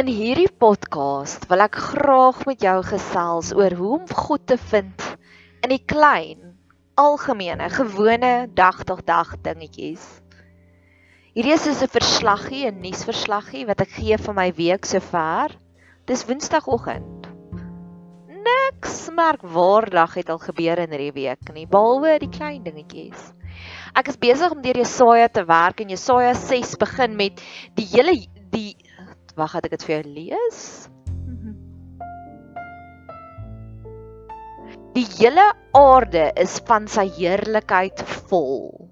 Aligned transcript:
In 0.00 0.08
hierdie 0.08 0.48
podcast 0.48 1.42
wil 1.50 1.60
ek 1.60 1.74
graag 1.76 2.38
met 2.48 2.62
jou 2.64 2.76
gesels 2.86 3.50
oor 3.52 3.74
hoe 3.76 3.90
om 3.98 4.06
God 4.16 4.46
te 4.48 4.56
vind 4.70 5.02
in 5.60 5.74
die 5.74 5.82
klein, 5.92 6.54
algemene, 6.96 7.66
gewone 7.74 8.30
dag 8.56 8.78
tot 8.88 9.02
dag 9.04 9.34
dingetjies. 9.44 10.06
Hierdie 11.36 11.52
is 11.52 11.82
'n 11.84 11.92
verslaggie, 11.98 12.64
'n 12.70 12.80
nuusverslaggie 12.80 13.66
wat 13.68 13.84
ek 13.84 13.92
gee 13.98 14.16
vir 14.16 14.34
my 14.40 14.48
week 14.56 14.88
sover. 14.88 15.52
Dis 16.06 16.24
Woensdagoggend. 16.24 17.28
Niks 18.48 19.10
merkwaardig 19.12 20.14
het 20.14 20.30
al 20.30 20.40
gebeur 20.40 20.78
in 20.78 20.96
hierdie 20.96 21.12
week 21.12 21.52
nie, 21.52 21.66
behalwe 21.66 22.18
die 22.24 22.32
klein 22.32 22.64
dingetjies. 22.64 23.34
Ek 23.94 24.08
is 24.08 24.16
besig 24.16 24.50
om 24.50 24.62
deur 24.62 24.80
Jesaja 24.80 25.28
te 25.28 25.44
werk 25.44 25.80
en 25.80 25.92
Jesaja 25.92 26.32
6 26.32 26.78
begin 26.80 27.16
met 27.16 27.42
die 27.76 27.84
hele 27.84 28.16
die 28.50 28.76
Wag, 29.40 29.54
het 29.56 29.70
ek 29.70 29.76
dit 29.78 29.84
vir 29.88 29.94
jou 29.94 30.02
lees? 30.18 30.60
Die 34.92 35.06
hele 35.16 35.46
aarde 35.78 36.26
is 36.42 36.58
van 36.68 36.88
sy 36.90 37.06
heerlikheid 37.16 38.02
vol. 38.28 38.90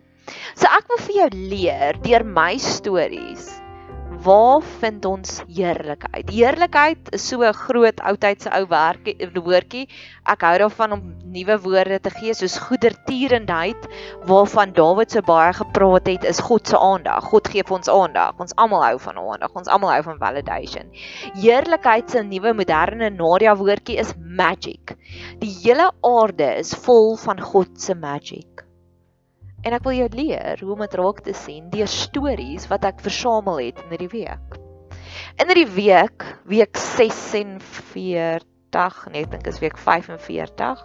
So 0.56 0.70
ek 0.72 0.88
wil 0.88 1.00
vir 1.04 1.16
jou 1.18 1.30
leer 1.52 1.98
deur 2.04 2.24
my 2.24 2.54
stories 2.62 3.50
waar 4.24 4.62
vind 4.80 5.04
ons 5.04 5.38
heerlikheid? 5.46 6.30
Heerlikheid 6.32 7.10
is 7.14 7.24
so 7.28 7.42
'n 7.42 7.54
groot 7.54 8.00
oudheidse 8.00 8.50
ou 8.50 8.66
woordjie. 8.68 9.88
Ek 10.26 10.42
hou 10.42 10.58
daarvan 10.58 10.92
om 10.92 11.02
nuwe 11.32 11.56
woorde 11.62 12.00
te 12.00 12.10
gee 12.10 12.34
soos 12.34 12.58
goedertierenheid 12.58 13.88
waarvan 14.26 14.72
Dawid 14.72 15.10
so 15.10 15.22
baie 15.22 15.52
gepraat 15.52 16.06
het 16.06 16.24
is 16.24 16.40
God 16.40 16.66
se 16.66 16.78
aandag. 16.78 17.24
God 17.24 17.48
gee 17.48 17.62
vir 17.62 17.76
ons 17.76 17.88
aandag. 17.88 18.34
Ons 18.38 18.54
almal 18.56 18.84
hou 18.84 18.98
van 18.98 19.18
aandag. 19.18 19.54
Ons 19.54 19.68
almal 19.68 19.90
hou 19.90 20.02
van 20.02 20.18
validation. 20.18 20.90
Heerlikheid 21.34 22.10
se 22.10 22.22
nuwe 22.22 22.52
moderne 22.52 23.10
Nadia 23.10 23.56
woordjie 23.56 23.98
is 23.98 24.14
magic. 24.18 24.96
Die 25.38 25.54
hele 25.62 25.92
aarde 26.02 26.56
is 26.58 26.74
vol 26.74 27.16
van 27.16 27.40
God 27.40 27.80
se 27.80 27.94
magic. 27.94 28.67
En 29.68 29.74
ek 29.76 29.84
wil 29.84 29.98
jou 29.98 30.08
leer 30.16 30.62
hoe 30.64 30.70
om 30.72 30.80
dit 30.80 30.94
raak 30.96 31.18
te 31.26 31.34
sien 31.36 31.66
deur 31.68 31.90
stories 31.92 32.64
wat 32.70 32.86
ek 32.88 33.02
versamel 33.04 33.58
het 33.60 33.82
in 33.82 33.90
hierdie 33.92 34.14
week. 34.14 34.54
In 35.36 35.50
hierdie 35.50 35.68
week, 35.74 36.24
week 36.48 36.80
46, 36.80 38.40
nee, 39.12 39.26
ek 39.26 39.34
dink 39.34 39.50
is 39.50 39.60
week 39.60 39.76
45 39.76 40.80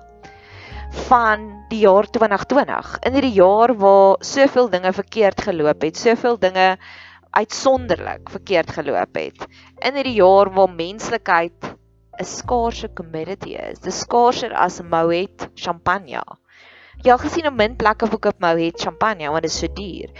van 1.08 1.48
die 1.72 1.80
jaar 1.86 2.12
2020. 2.12 2.92
In 3.08 3.16
hierdie 3.16 3.38
jaar 3.38 3.72
waar 3.80 4.20
soveel 4.20 4.68
dinge 4.76 4.92
verkeerd 5.00 5.48
geloop 5.48 5.88
het, 5.88 6.04
soveel 6.04 6.36
dinge 6.44 6.68
uitsonderlik 7.40 8.36
verkeerd 8.36 8.76
geloop 8.76 9.16
het. 9.16 9.48
In 9.80 9.96
hierdie 9.96 10.20
jaar 10.20 10.52
waar 10.52 10.76
menslikheid 10.76 11.72
'n 12.20 12.28
skaarse 12.36 12.92
commodity 12.94 13.56
is. 13.56 13.80
Dis 13.80 14.04
skaarser 14.04 14.52
as 14.52 14.84
Moet 14.84 15.50
champagne. 15.56 16.22
Jy 17.02 17.12
al 17.12 17.22
gesien 17.24 17.48
op 17.50 17.58
min 17.58 17.78
plekke 17.80 18.08
hoe 18.12 18.20
koop 18.22 18.44
mou 18.44 18.54
het 18.60 18.78
champagne 18.80 19.32
want 19.34 19.48
dit 19.48 19.52
is 19.52 19.60
so 19.64 19.72
duur. 19.74 20.12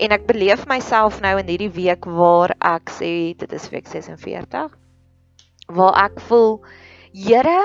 En 0.00 0.16
ek 0.16 0.24
beleef 0.26 0.64
myself 0.70 1.20
nou 1.20 1.36
in 1.42 1.52
hierdie 1.52 1.72
week 1.76 2.08
waar 2.08 2.56
ek 2.58 2.94
sê 2.96 3.12
dit 3.36 3.52
is 3.52 3.68
week 3.74 3.90
46 3.92 4.72
waar 5.72 5.98
ek 6.06 6.20
voel 6.28 6.58
Here, 7.12 7.60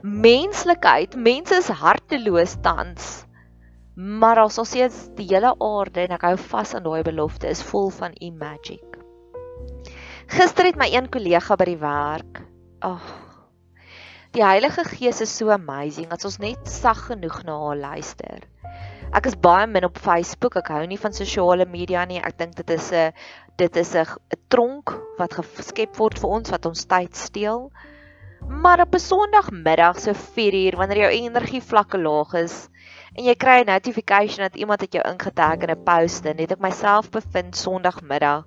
menslikheid, 0.00 1.18
mense 1.20 1.58
is 1.60 1.66
harteloos 1.68 2.54
tans. 2.64 3.26
Maar 3.96 4.40
ons 4.46 4.56
sê 4.70 4.86
die 5.18 5.26
hele 5.28 5.50
aarde 5.60 6.06
en 6.06 6.14
ek 6.16 6.24
hou 6.24 6.36
vas 6.40 6.72
aan 6.72 6.86
daai 6.86 7.02
belofte 7.04 7.50
is 7.52 7.60
vol 7.60 7.90
van 7.92 8.16
u 8.16 8.30
magic. 8.40 8.96
Gister 10.32 10.70
het 10.70 10.80
my 10.80 10.88
een 10.94 11.10
kollega 11.12 11.60
by 11.60 11.68
die 11.68 11.78
werk, 11.82 12.40
ag, 12.80 13.04
oh, 13.04 13.25
Die 14.36 14.44
Heilige 14.44 14.84
Gees 14.84 15.22
is 15.22 15.30
so 15.32 15.48
amazing 15.48 16.10
as 16.12 16.26
ons 16.28 16.34
net 16.36 16.66
sag 16.68 16.98
genoeg 17.06 17.38
na 17.48 17.54
haar 17.56 17.78
luister. 17.80 18.42
Ek 19.16 19.28
is 19.30 19.36
baie 19.46 19.64
min 19.64 19.86
op 19.88 19.96
Facebook. 19.96 20.58
Ek 20.60 20.68
hou 20.74 20.82
nie 20.84 20.98
van 21.00 21.14
sosiale 21.16 21.64
media 21.64 22.02
nie. 22.04 22.18
Ek 22.20 22.36
dink 22.36 22.52
dit 22.58 22.72
is 22.74 22.90
'n 22.92 23.14
dit 23.56 23.78
is 23.80 23.94
'n 23.96 24.04
tronk 24.52 24.92
wat 25.16 25.38
geskep 25.38 25.96
word 25.96 26.20
vir 26.20 26.34
ons 26.38 26.52
wat 26.52 26.68
ons 26.68 26.84
tyd 26.84 27.16
steel. 27.16 27.70
Maar 28.44 28.82
op 28.84 28.92
'n 28.92 29.00
Sondagmiddag 29.00 30.00
so 30.04 30.12
4uur 30.12 30.76
wanneer 30.76 31.08
jou 31.08 31.12
energie 31.16 31.62
vlakke 31.62 31.96
laag 31.96 32.34
is 32.34 32.68
en 33.16 33.24
jy 33.24 33.34
kry 33.34 33.62
'n 33.62 33.72
notification 33.72 34.44
dat 34.44 34.60
iemand 34.60 34.82
het 34.82 34.92
jou 34.92 35.04
ingetag 35.12 35.64
in 35.64 35.70
'n 35.70 35.84
post 35.84 36.26
en 36.26 36.36
het 36.36 36.52
ek 36.52 36.60
myself 36.60 37.08
bevind 37.08 37.56
Sondagmiddag 37.56 38.44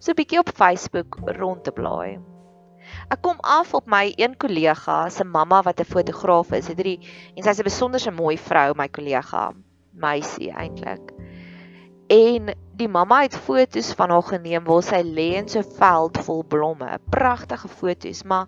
so 0.00 0.10
'n 0.10 0.18
bietjie 0.18 0.40
op 0.40 0.50
Facebook 0.50 1.16
rond 1.38 1.62
te 1.62 1.70
blaai. 1.70 2.18
Ek 3.08 3.22
kom 3.22 3.38
af 3.40 3.74
op 3.74 3.86
my 3.86 4.12
een 4.16 4.36
kollega 4.36 5.08
se 5.08 5.24
mamma 5.24 5.62
wat 5.62 5.80
'n 5.80 5.84
fotograaf 5.84 6.52
is. 6.52 6.68
Het 6.68 6.76
hierdie 6.76 7.08
en 7.36 7.42
sy's 7.42 7.60
'n 7.60 7.70
besonderse 7.70 8.10
mooi 8.10 8.36
vrou, 8.38 8.74
my 8.74 8.88
kollega, 8.88 9.52
meisie 9.92 10.52
eintlik. 10.52 11.12
En 12.08 12.54
die 12.76 12.88
mamma 12.88 13.22
het 13.22 13.36
foto's 13.36 13.92
van 13.92 14.10
haar 14.10 14.22
geneem 14.22 14.64
waar 14.64 14.82
sy 14.82 15.02
lê 15.04 15.34
in 15.36 15.48
so 15.48 15.58
'n 15.58 15.74
veld 15.78 16.18
vol 16.24 16.44
blomme. 16.44 16.98
Pragtige 17.10 17.68
foto's, 17.68 18.22
maar 18.22 18.46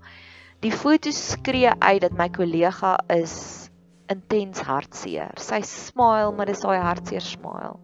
die 0.60 0.72
foto's 0.72 1.30
skree 1.30 1.70
uit 1.78 2.00
dat 2.00 2.12
my 2.12 2.28
kollega 2.28 2.98
is 3.08 3.68
intens 4.08 4.60
hartseer. 4.60 5.32
Sy 5.36 5.60
smile, 5.62 6.32
maar 6.32 6.46
dis 6.46 6.60
daai 6.60 6.80
hartseer 6.80 7.20
smile. 7.20 7.76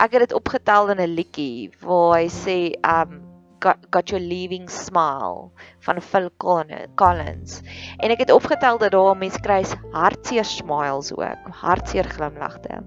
Ek 0.00 0.12
het 0.12 0.28
dit 0.28 0.32
opgetel 0.32 0.90
in 0.90 1.00
'n 1.00 1.14
liedjie 1.14 1.70
waar 1.80 2.18
hy 2.18 2.28
sê, 2.28 2.74
um 2.84 3.29
got, 3.60 4.10
your 4.10 4.20
leaving 4.20 4.68
smile 4.68 5.50
van 5.86 6.00
Phil 6.00 6.30
Collins. 6.38 7.60
En 7.98 8.10
ek 8.10 8.24
het 8.24 8.32
opgetel 8.32 8.80
dat 8.80 8.92
daar 8.92 9.16
mense 9.16 9.40
kry 9.44 9.60
hartseer 9.92 10.48
smiles 10.48 11.12
ook, 11.12 11.52
hartseer 11.62 12.08
glimlagte. 12.08 12.82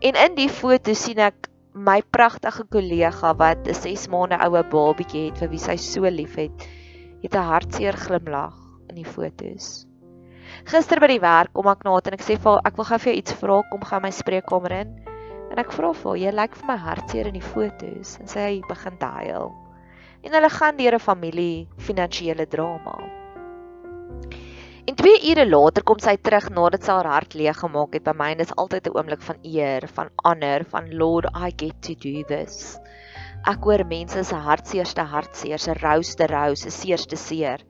En 0.00 0.20
in 0.24 0.34
die 0.38 0.48
foto 0.48 0.94
sien 0.96 1.20
ek 1.20 1.50
my 1.74 2.00
pragtige 2.02 2.64
kollega 2.72 3.34
wat 3.38 3.68
'n 3.68 3.74
6 3.74 4.08
maande 4.08 4.38
oue 4.46 4.62
babietjie 4.72 5.28
het 5.28 5.38
vir 5.38 5.52
wie 5.52 5.62
sy 5.62 5.76
so 5.76 6.08
lief 6.08 6.34
het, 6.34 6.66
het 7.22 7.34
'n 7.34 7.50
hartseer 7.52 7.96
glimlag 7.96 8.56
in 8.88 8.96
die 8.96 9.04
fotos. 9.04 9.86
Gister 10.64 11.00
by 11.00 11.06
die 11.06 11.20
werk 11.20 11.52
kom 11.52 11.68
ek 11.68 11.84
na 11.84 11.92
haar 11.92 12.08
en 12.08 12.14
ek 12.14 12.24
sê 12.24 12.36
vir 12.36 12.52
haar 12.52 12.66
ek 12.66 12.76
wil 12.76 12.84
gou 12.84 12.98
vir 12.98 13.12
jou 13.12 13.18
iets 13.18 13.32
vra, 13.32 13.62
kom 13.70 13.80
gou 13.80 14.00
my 14.00 14.10
spreekkamer 14.10 14.72
in. 14.72 14.90
En 15.52 15.58
ek 15.58 15.72
vra 15.72 15.92
vir 15.92 16.10
haar, 16.10 16.18
jy 16.18 16.32
lyk 16.32 16.56
vir 16.56 16.66
my 16.66 16.76
hartseer 16.76 17.26
in 17.26 17.34
die 17.34 17.48
fotos 17.52 18.18
en 18.20 18.26
sy 18.26 18.60
begin 18.68 18.96
huil. 19.00 19.67
En 20.22 20.34
hulle 20.34 20.50
gaan 20.50 20.76
deur 20.76 20.94
'n 20.94 21.06
familie 21.10 21.68
finansiële 21.76 22.46
drama. 22.46 22.96
En 24.88 24.94
2 24.94 25.30
ure 25.30 25.44
later 25.48 25.82
kom 25.84 25.98
sy 26.00 26.16
terug 26.16 26.48
nadat 26.50 26.84
sy 26.84 26.92
haar 26.96 27.06
hart 27.12 27.34
leeg 27.34 27.58
gemaak 27.60 27.92
het 27.92 28.04
by 28.04 28.14
my 28.16 28.30
en 28.32 28.38
dit 28.38 28.46
is 28.48 28.56
altyd 28.62 28.86
'n 28.88 28.96
oomblik 28.96 29.22
van 29.22 29.38
eer, 29.42 29.88
van 29.96 30.08
honor, 30.24 30.64
van 30.64 30.88
Lord 31.02 31.26
I 31.36 31.52
get 31.56 31.82
to 31.82 31.94
do 31.94 32.22
this. 32.30 32.78
Ek 33.46 33.62
hoor 33.62 33.84
mense 33.86 34.24
se 34.24 34.34
hartseerste 34.34 35.02
hartseer, 35.02 35.58
se 35.58 35.74
rouste 35.74 36.26
rou, 36.26 36.56
se 36.56 36.70
seerste 36.70 37.16
seer 37.16 37.60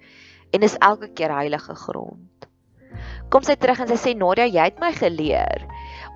en 0.53 0.62
is 0.62 0.79
elke 0.79 1.09
keer 1.09 1.35
heilige 1.35 1.75
grond. 1.75 2.49
Kom 3.29 3.43
sy 3.43 3.56
terug 3.56 3.81
en 3.81 3.89
sy 3.89 3.99
sê 4.00 4.15
Nadia, 4.17 4.47
jy 4.47 4.65
het 4.71 4.81
my 4.81 4.93
geleer 4.93 5.67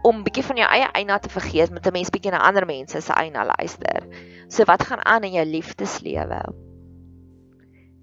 om 0.02 0.22
bietjie 0.26 0.44
van 0.44 0.60
jou 0.62 0.68
eie 0.68 0.88
eina 0.98 1.18
te 1.22 1.30
vergeet 1.32 1.70
met 1.70 1.86
'n 1.86 1.92
mens 1.92 2.10
bietjie 2.10 2.32
na 2.32 2.42
ander 2.42 2.66
mense 2.66 3.00
se 3.00 3.12
eina 3.12 3.44
luister. 3.44 4.06
So 4.48 4.64
wat 4.64 4.82
gaan 4.82 5.04
aan 5.04 5.24
in 5.24 5.32
jou 5.32 5.44
liefdeslewe? 5.46 6.42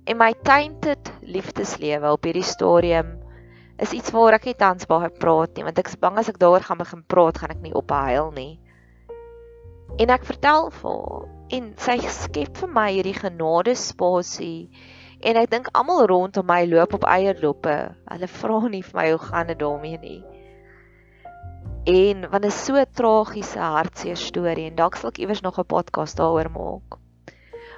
En 0.06 0.18
my 0.18 0.34
tainted 0.44 1.12
liefdeslewe 1.22 2.12
op 2.12 2.24
hierdie 2.24 2.44
stadium 2.44 3.20
is 3.78 3.94
iets 3.94 4.12
waaroor 4.12 4.34
ek 4.34 4.46
nie 4.46 4.56
tans 4.56 4.86
baie 4.86 5.10
praat 5.10 5.56
nie, 5.56 5.64
want 5.64 5.80
ek 5.80 5.88
is 5.88 5.96
bang 5.96 6.18
as 6.18 6.30
ek 6.30 6.40
daaroor 6.40 6.64
gaan 6.64 6.78
begin 6.78 7.04
praat, 7.08 7.38
gaan 7.38 7.52
ek 7.52 7.62
nie 7.62 7.74
ophuil 7.74 8.32
nie. 8.32 8.60
En 10.00 10.10
ek 10.10 10.26
vertel 10.26 10.72
vir 10.72 11.28
en 11.50 11.74
sy 11.78 11.98
skep 11.98 12.58
vir 12.58 12.70
my 12.70 12.92
hierdie 12.92 13.20
genade 13.20 13.76
spasie 13.76 14.70
En 15.20 15.36
ek 15.36 15.50
dink 15.52 15.68
almal 15.76 16.06
rondom 16.08 16.46
my 16.48 16.64
loop 16.64 16.94
op 16.96 17.04
eierlope. 17.04 17.76
Hulle 18.08 18.28
vra 18.32 18.60
nie 18.72 18.84
vir 18.86 18.96
my 18.96 19.08
hoe 19.10 19.20
gaan 19.20 19.50
dit 19.52 19.60
daarmee 19.60 19.98
nie. 20.00 20.20
En 21.86 22.30
want 22.30 22.44
dit 22.44 22.52
is 22.52 22.66
so 22.66 22.76
'n 22.76 22.86
tragiese 22.94 23.60
hartseer 23.60 24.18
storie 24.18 24.68
en 24.68 24.76
dalk 24.76 24.96
sal 24.96 25.10
ek 25.10 25.20
iewers 25.20 25.42
nog 25.42 25.60
'n 25.60 25.66
podcast 25.66 26.18
daaroor 26.18 26.52
maak. 26.52 27.00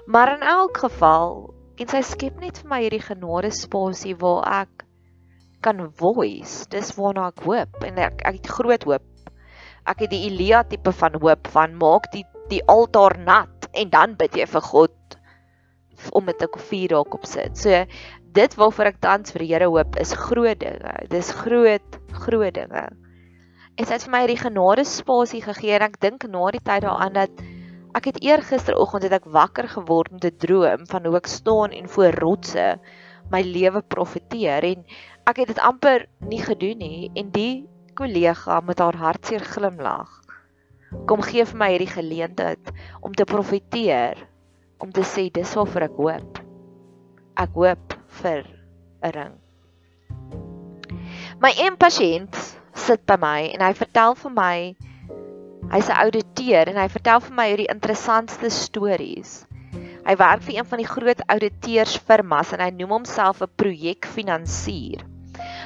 Maar 0.05 0.33
in 0.35 0.41
elk 0.41 0.77
geval, 0.77 1.53
en 1.77 1.87
sy 1.87 2.01
skep 2.01 2.39
net 2.39 2.57
vir 2.57 2.69
my 2.69 2.81
hierdie 2.81 3.05
genade 3.05 3.51
spasie 3.51 4.15
waar 4.15 4.43
ek 4.61 4.85
kan 5.61 5.91
voice. 6.01 6.67
Dis 6.69 6.95
waarna 6.97 7.27
ek 7.27 7.43
hoop 7.45 7.83
en 7.85 7.97
ek 7.97 8.21
ek 8.25 8.41
het 8.41 8.47
groot 8.47 8.83
hoop. 8.83 9.05
Ek 9.85 9.99
het 9.99 10.09
die 10.09 10.25
Elia 10.29 10.63
tipe 10.63 10.91
van 10.91 11.17
hoop 11.21 11.47
van 11.47 11.77
maak 11.77 12.11
die 12.11 12.25
die 12.49 12.63
altaar 12.67 13.17
nat 13.17 13.69
en 13.73 13.89
dan 13.89 14.15
bid 14.19 14.35
jy 14.35 14.45
vir 14.45 14.61
God 14.61 14.97
om 16.11 16.25
met 16.25 16.41
'n 16.41 16.51
koffie 16.57 16.87
raak 16.87 17.13
op 17.13 17.25
sit. 17.25 17.57
So 17.57 17.85
dit 18.33 18.55
waarvoor 18.55 18.85
ek 18.85 19.01
tans 19.01 19.31
vir 19.31 19.39
die 19.39 19.53
Here 19.53 19.69
hoop 19.69 19.95
is 19.99 20.13
groot 20.13 20.59
dinge. 20.59 20.93
Dis 21.09 21.31
groot 21.31 21.99
groot 22.11 22.53
dinge. 22.53 22.89
En 23.81 23.87
sy 23.89 23.95
het 23.97 24.03
vir 24.05 24.13
my 24.13 24.19
hierdie 24.21 24.41
genade 24.43 24.83
spasie 24.85 25.41
gegee 25.41 25.73
en 25.73 25.87
ek 25.87 25.97
dink 26.05 26.27
na 26.29 26.43
die 26.53 26.61
tyd 26.61 26.85
daaraan 26.85 27.15
dat 27.17 27.39
ek 27.97 28.11
het 28.11 28.19
eergisteroggend 28.21 29.07
het 29.07 29.15
ek 29.17 29.25
wakker 29.33 29.65
geword 29.71 30.13
met 30.13 30.27
'n 30.29 30.37
droom 30.43 30.85
van 30.91 31.05
hoe 31.05 31.17
ek 31.17 31.27
staan 31.27 31.73
en 31.73 31.89
voor 31.89 32.13
rotse 32.21 32.67
my 33.33 33.41
lewe 33.41 33.81
profeteer 33.81 34.69
en 34.69 34.85
ek 35.25 35.41
het 35.41 35.47
dit 35.55 35.63
amper 35.65 36.05
nie 36.21 36.43
gedoen 36.45 36.77
nie 36.77 37.09
en 37.15 37.33
die 37.33 37.65
kollega 37.97 38.61
met 38.61 38.79
haar 38.79 38.95
hartseer 38.95 39.41
glimlag 39.41 40.21
kom 41.09 41.25
gee 41.25 41.45
vir 41.49 41.57
my 41.57 41.71
hierdie 41.73 41.89
geleentheid 41.89 42.71
om 43.01 43.17
te 43.17 43.25
profeteer 43.25 44.27
om 44.77 44.91
te 44.91 45.01
sê 45.01 45.29
dis 45.33 45.55
waarvoor 45.57 45.87
ek 45.87 45.97
hoop. 45.97 46.39
Ek 47.37 47.53
hoop 47.55 47.93
vir 48.21 48.45
'n 49.03 49.11
ring. 49.17 49.35
My 51.41 51.53
een 51.57 51.77
pasiënt 51.77 52.60
sit 52.81 53.05
by 53.09 53.17
my 53.21 53.39
en 53.53 53.63
hy 53.65 53.71
vertel 53.77 54.17
vir 54.23 54.33
my 54.37 54.55
hy's 55.71 55.89
'n 55.89 56.01
ouditeur 56.03 56.71
en 56.71 56.81
hy 56.81 56.87
vertel 56.95 57.21
vir 57.27 57.35
my 57.37 57.47
hierdie 57.51 57.71
interessantste 57.73 58.49
stories. 58.51 59.45
Hy 60.07 60.15
werk 60.17 60.41
vir 60.47 60.57
een 60.57 60.67
van 60.67 60.81
die 60.81 60.89
groot 60.89 61.21
auditeursfirmas 61.35 62.53
en 62.55 62.63
hy 62.65 62.71
noem 62.75 62.97
homself 62.97 63.41
'n 63.45 63.53
projekfinansier. 63.61 65.05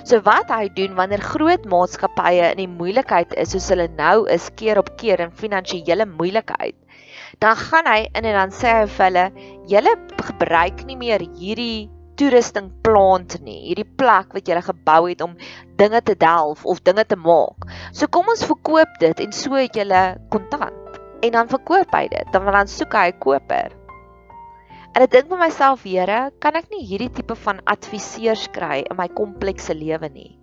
So 0.04 0.20
wat 0.28 0.52
hy 0.54 0.70
doen 0.70 0.96
wanneer 1.00 1.24
groot 1.24 1.66
maatskappye 1.66 2.52
in 2.52 2.62
die 2.62 2.72
moeilikheid 2.72 3.34
is 3.42 3.56
soos 3.56 3.70
hulle 3.74 3.88
nou 3.98 4.28
is 4.30 4.52
keer 4.60 4.78
op 4.78 4.92
keer 5.00 5.24
in 5.26 5.32
finansiële 5.32 6.06
moeilikheid, 6.06 6.76
dan 7.40 7.56
gaan 7.56 7.90
hy 7.90 8.02
in 8.14 8.26
en 8.30 8.38
dan 8.42 8.54
sê 8.54 8.76
hy 8.82 8.86
vir 8.86 9.06
hulle 9.08 9.26
julle 9.72 9.96
gebruik 10.30 10.86
nie 10.86 11.00
meer 11.00 11.26
hierdie 11.40 11.90
toerusting 12.20 12.72
plant 12.86 13.38
nie. 13.44 13.62
Hierdie 13.70 13.88
plek 14.00 14.34
wat 14.36 14.48
julle 14.48 14.64
gebou 14.66 15.02
het 15.10 15.22
om 15.26 15.36
dinge 15.80 16.02
te 16.02 16.16
delf 16.16 16.66
of 16.66 16.82
dinge 16.88 17.06
te 17.06 17.18
maak. 17.20 17.68
So 17.92 18.08
kom 18.08 18.30
ons 18.32 18.46
verkoop 18.48 19.00
dit 19.00 19.24
en 19.26 19.34
so 19.36 19.56
het 19.60 19.76
julle 19.76 20.04
kontant. 20.34 21.00
En 21.24 21.32
dan 21.32 21.50
verkoop 21.52 21.92
hy 21.96 22.08
dit. 22.12 22.32
Dan 22.34 22.46
dan 22.46 22.68
soek 22.68 22.94
hy 22.94 23.10
'n 23.12 23.20
koper. 23.20 23.76
En 24.96 25.04
ek 25.04 25.12
dink 25.12 25.28
vir 25.28 25.38
myself 25.38 25.84
Here 25.84 26.32
kan 26.40 26.56
ek 26.56 26.70
nie 26.72 26.86
hierdie 26.88 27.12
tipe 27.12 27.36
van 27.36 27.60
adviseurs 27.68 28.48
kry 28.56 28.86
in 28.90 28.96
my 28.96 29.10
komplekse 29.12 29.74
lewe 29.76 30.08
nie? 30.10 30.40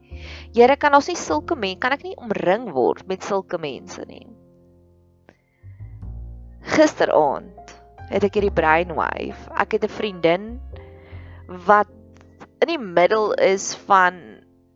Here 0.52 0.76
kan 0.76 0.94
ons 0.94 1.08
nie 1.08 1.16
sulke 1.16 1.56
mense 1.56 1.80
kan 1.80 1.92
ek 1.96 2.04
nie 2.04 2.16
omring 2.20 2.68
word 2.76 3.08
met 3.08 3.24
sulke 3.24 3.56
mense 3.56 4.04
nie? 4.10 4.26
Gisteraand 6.62 7.72
het 8.12 8.26
ek 8.28 8.36
hierdie 8.36 8.52
brainwave. 8.52 9.40
Ek 9.56 9.72
het 9.72 9.84
'n 9.88 9.96
vriendin 9.96 10.60
wat 11.66 11.90
in 12.62 12.70
die 12.70 12.78
middel 12.80 13.32
is 13.34 13.74
van 13.88 14.14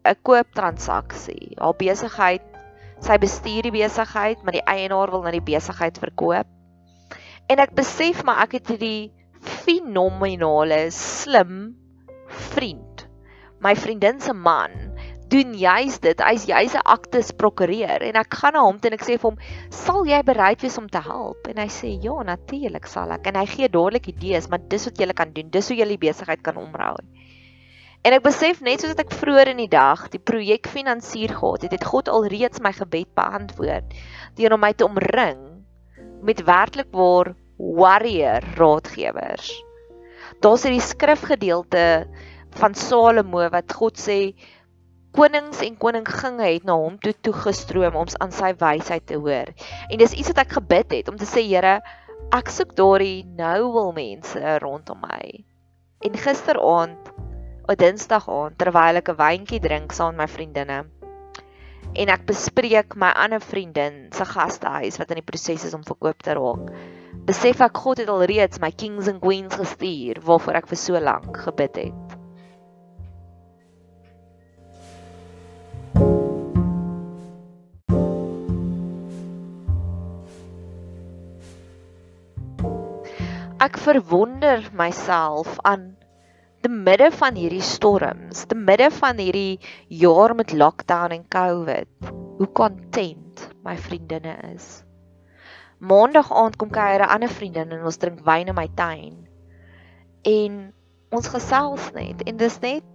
'n 0.07 0.19
kooptransaksie. 0.23 1.55
Haar 1.59 1.77
besigheid, 1.79 2.43
sy 3.01 3.19
bestuur 3.19 3.63
die 3.63 3.75
besigheid, 3.75 4.43
maar 4.43 4.53
die 4.53 4.67
eienaar 4.67 5.11
wil 5.11 5.23
nou 5.23 5.33
die 5.33 5.53
besigheid 5.55 5.99
verkoop. 5.99 6.47
En 7.47 7.59
ek 7.59 7.75
besef 7.75 8.25
maar 8.25 8.43
ek 8.43 8.59
het 8.59 8.69
hierdie 8.75 9.13
fenominale 9.41 10.91
slim 10.91 11.77
vriend. 12.27 13.07
My 13.63 13.75
vriendin 13.77 14.21
se 14.21 14.33
man 14.33 14.96
doen 15.29 15.55
juist 15.59 16.03
dit. 16.03 16.21
Hy's 16.23 16.47
juist 16.47 16.77
'n 16.77 16.87
aktes 16.87 17.33
prokureur 17.33 18.03
en 18.03 18.17
ek 18.17 18.35
gaan 18.35 18.53
na 18.53 18.63
hom 18.63 18.79
en 18.83 18.93
ek 18.93 19.03
sê 19.03 19.19
vir 19.19 19.31
hom, 19.31 19.39
"Sal 19.71 20.07
jy 20.07 20.23
bereid 20.23 20.63
wees 20.63 20.79
om 20.79 20.89
te 20.89 21.01
help?" 21.01 21.49
En 21.49 21.59
hy 21.59 21.69
sê, 21.69 22.03
"Ja, 22.03 22.23
natuurlik 22.23 22.87
sal 22.87 23.11
ek." 23.13 23.27
En 23.27 23.35
hy 23.35 23.47
gee 23.47 23.69
dadelik 23.69 24.07
idees, 24.09 24.49
maar 24.49 24.61
dis 24.69 24.85
wat 24.85 24.99
jy 24.99 25.13
kan 25.13 25.33
doen. 25.33 25.51
Dis 25.51 25.69
hoe 25.69 25.77
jy 25.77 25.85
die 25.85 25.99
besigheid 25.99 26.43
kan 26.43 26.57
omrou. 26.57 26.97
En 28.05 28.13
ek 28.13 28.23
besef 28.23 28.61
net 28.61 28.81
soos 28.81 28.95
ek 28.95 29.11
vroeër 29.11 29.49
in 29.49 29.57
die 29.57 29.73
dag 29.73 30.09
die 30.13 30.21
projek 30.23 30.69
finansier 30.69 31.29
gehad 31.29 31.63
het, 31.63 31.73
het 31.73 31.85
God 31.85 32.09
alreeds 32.09 32.61
my 32.61 32.71
gebed 32.73 33.09
beantwoord 33.15 33.85
deur 34.37 34.53
om 34.53 34.61
my 34.61 34.73
te 34.73 34.85
omring 34.85 35.65
met 36.23 36.45
werklik 36.47 36.93
waar 36.93 37.35
warrior 37.59 38.45
raadgewers. 38.55 39.51
Daar's 40.41 40.63
hierdie 40.63 40.85
skrifgedeelte 40.85 42.07
van 42.61 42.75
Salomo 42.75 43.43
wat 43.53 43.75
God 43.75 43.99
sê 43.99 44.37
konings 45.17 45.63
en 45.65 45.77
koninginge 45.81 46.45
het 46.45 46.67
na 46.69 46.77
hom 46.77 46.99
toe 47.01 47.15
toegestroom 47.25 47.97
om 47.97 48.11
aan 48.21 48.35
sy 48.35 48.53
wysheid 48.61 49.07
te 49.09 49.17
hoor. 49.17 49.53
En 49.89 50.03
dis 50.03 50.13
iets 50.13 50.33
wat 50.33 50.43
ek 50.45 50.59
gebid 50.59 50.99
het 50.99 51.09
om 51.09 51.17
te 51.17 51.29
sê 51.29 51.45
Here, 51.47 51.79
ek 52.37 52.51
soek 52.53 52.75
daardie 52.77 53.25
noble 53.39 53.95
mense 53.97 54.59
rondom 54.63 55.01
my. 55.01 55.45
En 56.05 56.19
gisteraand, 56.21 57.09
op 57.67 57.79
Dinsdag 57.81 58.29
aand, 58.29 58.59
terwyl 58.61 59.01
ek 59.01 59.09
'n 59.09 59.21
wyntjie 59.23 59.61
drink 59.61 59.93
saam 59.93 60.17
met 60.17 60.29
my 60.29 60.35
vriendinne, 60.35 60.85
en 61.97 62.13
ek 62.13 62.27
bespreek 62.29 62.97
my 63.01 63.11
ander 63.17 63.41
vriendin 63.41 64.11
se 64.13 64.25
gastehuis 64.25 64.99
wat 65.01 65.11
in 65.11 65.23
die 65.23 65.29
proses 65.31 65.65
is 65.65 65.75
om 65.75 65.85
verkoop 65.87 66.23
te 66.23 66.37
raak. 66.37 66.69
Besef 67.27 67.63
ek 67.65 67.81
God 67.85 67.99
het 68.03 68.13
alreeds 68.13 68.61
my 68.61 68.71
kings 68.71 69.09
and 69.09 69.23
queens 69.25 69.57
gestuur 69.57 70.21
waarvoor 70.29 70.61
ek 70.61 70.69
vir 70.69 70.81
so 70.83 71.01
lank 71.01 71.37
gebid 71.47 71.77
het. 71.87 72.17
Ek 83.67 83.79
verwonder 83.83 84.63
myself 84.79 85.57
aan 85.67 85.97
te 86.63 86.71
midde 86.71 87.09
van 87.19 87.35
hierdie 87.35 87.65
storms, 87.67 88.45
te 88.47 88.55
midde 88.55 88.87
van 88.95 89.19
hierdie 89.19 89.59
jaar 89.91 90.35
met 90.39 90.53
lockdown 90.55 91.15
en 91.17 91.25
COVID, 91.35 92.11
hoe 92.39 92.49
content 92.55 93.43
my 93.67 93.75
vriendinne 93.89 94.37
is. 94.53 94.69
Maandag 95.83 96.31
aand 96.31 96.57
kom 96.61 96.71
kuier 96.71 97.03
'n 97.03 97.11
ander 97.17 97.33
vriendin 97.39 97.75
en 97.75 97.85
ons 97.91 97.99
drink 98.03 98.23
wyn 98.29 98.53
in 98.53 98.59
my 98.59 98.69
tuin. 98.79 99.27
En 100.23 100.61
ons 101.11 101.33
gesels 101.35 101.91
net 101.99 102.23
en 102.23 102.37
dis 102.37 102.61
net 102.63 102.87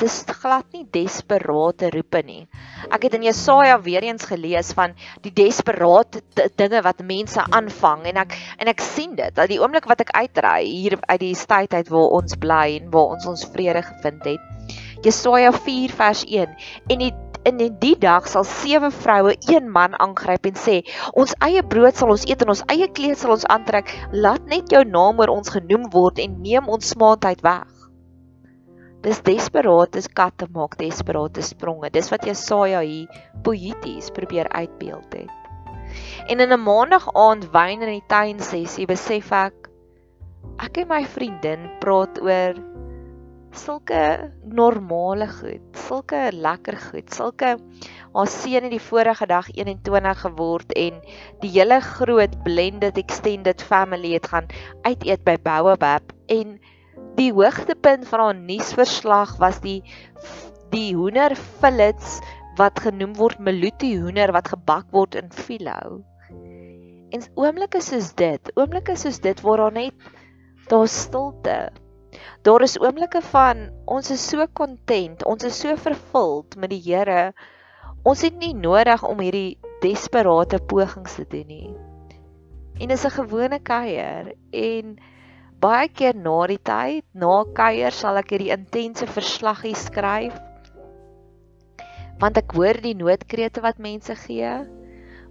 dis 0.00 0.16
glad 0.40 0.64
nie 0.72 0.86
desperate 0.94 1.90
roepe 1.92 2.22
nie. 2.24 2.42
Ek 2.88 3.04
het 3.06 3.16
in 3.18 3.26
Jesaja 3.28 3.76
weer 3.84 4.06
eens 4.06 4.24
gelees 4.28 4.72
van 4.76 4.94
die 5.24 5.32
desperate 5.36 6.22
dinge 6.56 6.80
wat 6.86 7.04
mense 7.04 7.44
aanvang 7.44 8.06
en 8.10 8.22
ek 8.24 8.36
en 8.58 8.72
ek 8.72 8.84
sien 8.84 9.16
dit 9.18 9.34
dat 9.36 9.50
die 9.52 9.60
oomblik 9.60 9.88
wat 9.90 10.04
ek 10.06 10.14
uitry 10.16 10.64
hier 10.64 10.96
uit 11.06 11.20
die 11.20 11.34
uit 11.36 11.88
waar 11.92 12.14
ons 12.20 12.36
bly 12.40 12.78
en 12.80 12.90
waar 12.94 13.16
ons 13.16 13.26
ons 13.28 13.48
vrede 13.52 13.82
gevind 13.82 14.24
het. 14.24 14.76
Jesaja 15.04 15.52
4 15.52 15.92
vers 15.96 16.24
1 16.28 16.56
en 16.88 17.04
die 17.04 17.12
in 17.48 17.60
die 17.80 17.94
dag 17.96 18.26
sal 18.28 18.44
sewe 18.44 18.90
vroue 18.92 19.32
een 19.48 19.70
man 19.72 19.96
aangryp 19.96 20.44
en 20.50 20.58
sê 20.60 20.80
ons 21.16 21.32
eie 21.46 21.62
brood 21.64 21.96
sal 21.96 22.12
ons 22.12 22.26
eet 22.28 22.44
en 22.44 22.52
ons 22.52 22.64
eie 22.72 22.88
kleed 22.98 23.16
sal 23.20 23.32
ons 23.36 23.48
aantrek 23.48 23.92
laat 24.12 24.44
net 24.52 24.72
jou 24.72 24.84
naam 24.84 25.20
oor 25.24 25.32
ons 25.32 25.56
genoem 25.56 25.88
word 25.94 26.20
en 26.20 26.40
neem 26.44 26.68
ons 26.68 26.92
smaadheid 26.92 27.40
weg 27.46 27.79
dis 29.04 29.20
desperate 29.24 30.02
katte 30.12 30.48
maak 30.52 30.76
desperate 30.80 31.42
spronge. 31.42 31.90
Dis 31.90 32.10
wat 32.12 32.26
Jesaja 32.28 32.80
hier 32.84 33.08
poëties 33.44 34.10
probeer 34.16 34.48
uitbeeld 34.52 35.14
het. 35.14 35.30
En 36.28 36.40
in 36.40 36.52
'n 36.52 36.62
maandag 36.62 37.08
aand 37.14 37.50
wyn 37.50 37.82
in 37.82 37.98
die 37.98 38.06
tuin 38.06 38.40
sessie 38.40 38.86
besef 38.86 39.32
ek 39.32 39.70
ek 40.60 40.78
en 40.78 40.88
my 40.88 41.04
vriendin 41.04 41.70
praat 41.80 42.20
oor 42.22 42.54
sulke 43.50 44.30
normale 44.44 45.26
goed, 45.26 45.62
sulke 45.74 46.30
lekker 46.32 46.76
goed, 46.78 47.10
sulke 47.10 47.56
haar 48.14 48.30
seun 48.30 48.66
het 48.66 48.74
die 48.74 48.82
vorige 48.82 49.26
dag 49.26 49.50
21 49.50 50.20
geword 50.20 50.72
en 50.78 51.00
die 51.42 51.50
hele 51.50 51.80
groot 51.80 52.36
blended 52.44 52.98
extended 52.98 53.62
family 53.62 54.12
het 54.14 54.26
gaan 54.30 54.46
uit 54.82 55.06
eet 55.06 55.24
by 55.24 55.36
Baobab 55.42 56.14
en 56.26 56.58
die 57.16 57.32
hoogtepunt 57.32 58.06
van 58.08 58.20
haar 58.20 58.38
nuusverslag 58.38 59.36
was 59.42 59.60
die 59.60 59.80
die 60.70 60.94
hoender 60.94 61.34
fillets 61.34 62.20
wat 62.56 62.78
genoem 62.80 63.16
word 63.18 63.38
meluti 63.42 63.96
hoender 63.98 64.32
wat 64.32 64.52
gebak 64.52 64.86
word 64.94 65.18
in 65.18 65.30
filo. 65.34 66.00
En 67.10 67.26
oomblikke 67.34 67.82
soos 67.82 68.12
dit, 68.14 68.52
oomblikke 68.54 68.94
soos 68.96 69.18
dit 69.20 69.40
waar 69.42 69.64
daar 69.64 69.78
net 69.82 70.10
daar 70.70 70.88
stilte 70.88 71.58
Daar 72.42 72.62
is 72.62 72.78
oomblikke 72.80 73.20
van 73.22 73.68
ons 73.84 74.10
is 74.10 74.22
so 74.28 74.46
content, 74.52 75.24
ons 75.24 75.44
is 75.44 75.58
so 75.60 75.76
vervuld 75.76 76.56
met 76.56 76.72
die 76.72 76.80
Here. 76.82 77.32
Ons 78.02 78.24
het 78.24 78.38
nie 78.40 78.54
nodig 78.56 79.04
om 79.06 79.20
hierdie 79.20 79.58
desperate 79.84 80.58
pogings 80.72 81.18
te 81.18 81.26
doen 81.28 81.46
nie. 81.46 81.70
En 82.80 82.88
dis 82.88 83.04
'n 83.04 83.16
gewone 83.18 83.60
kuier 83.60 84.32
en 84.50 84.96
baie 85.60 85.88
keer 85.88 86.16
na 86.16 86.46
die 86.48 86.60
tyd, 86.64 87.04
na 87.12 87.44
kuier 87.56 87.92
sal 87.92 88.16
ek 88.20 88.32
hierdie 88.32 88.54
intense 88.54 89.06
verslaggie 89.06 89.76
skryf 89.76 90.38
want 92.20 92.36
ek 92.36 92.52
hoor 92.52 92.76
die 92.84 92.96
noodkrete 92.96 93.62
wat 93.64 93.80
mense 93.80 94.14
gee. 94.26 94.52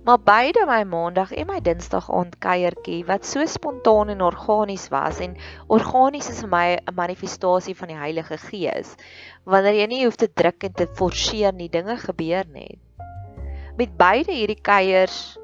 Maar 0.08 0.22
beide 0.26 0.64
my 0.66 0.80
maandag 0.90 1.34
en 1.38 1.50
my 1.50 1.60
dinsdag 1.62 2.08
aand 2.16 2.38
kuiertjie 2.42 3.04
wat 3.06 3.28
so 3.30 3.46
spontaan 3.46 4.10
en 4.14 4.24
organies 4.26 4.88
was 4.94 5.20
en 5.22 5.36
organies 5.68 6.30
is 6.32 6.40
vir 6.42 6.50
my 6.50 6.68
'n 6.78 6.96
manifestasie 6.96 7.76
van 7.76 7.94
die 7.94 8.00
Heilige 8.00 8.38
Gees. 8.38 8.96
Wanneer 9.46 9.76
jy 9.82 9.88
nie 9.88 10.04
hoef 10.06 10.16
te 10.16 10.30
druk 10.34 10.64
en 10.64 10.74
te 10.74 10.88
forceer 10.88 11.54
nie, 11.54 11.70
dinge 11.70 11.98
gebeur 11.98 12.46
net. 12.54 12.80
Met 13.78 13.98
beide 13.98 14.32
hierdie 14.32 14.62
kuiers 14.62 15.38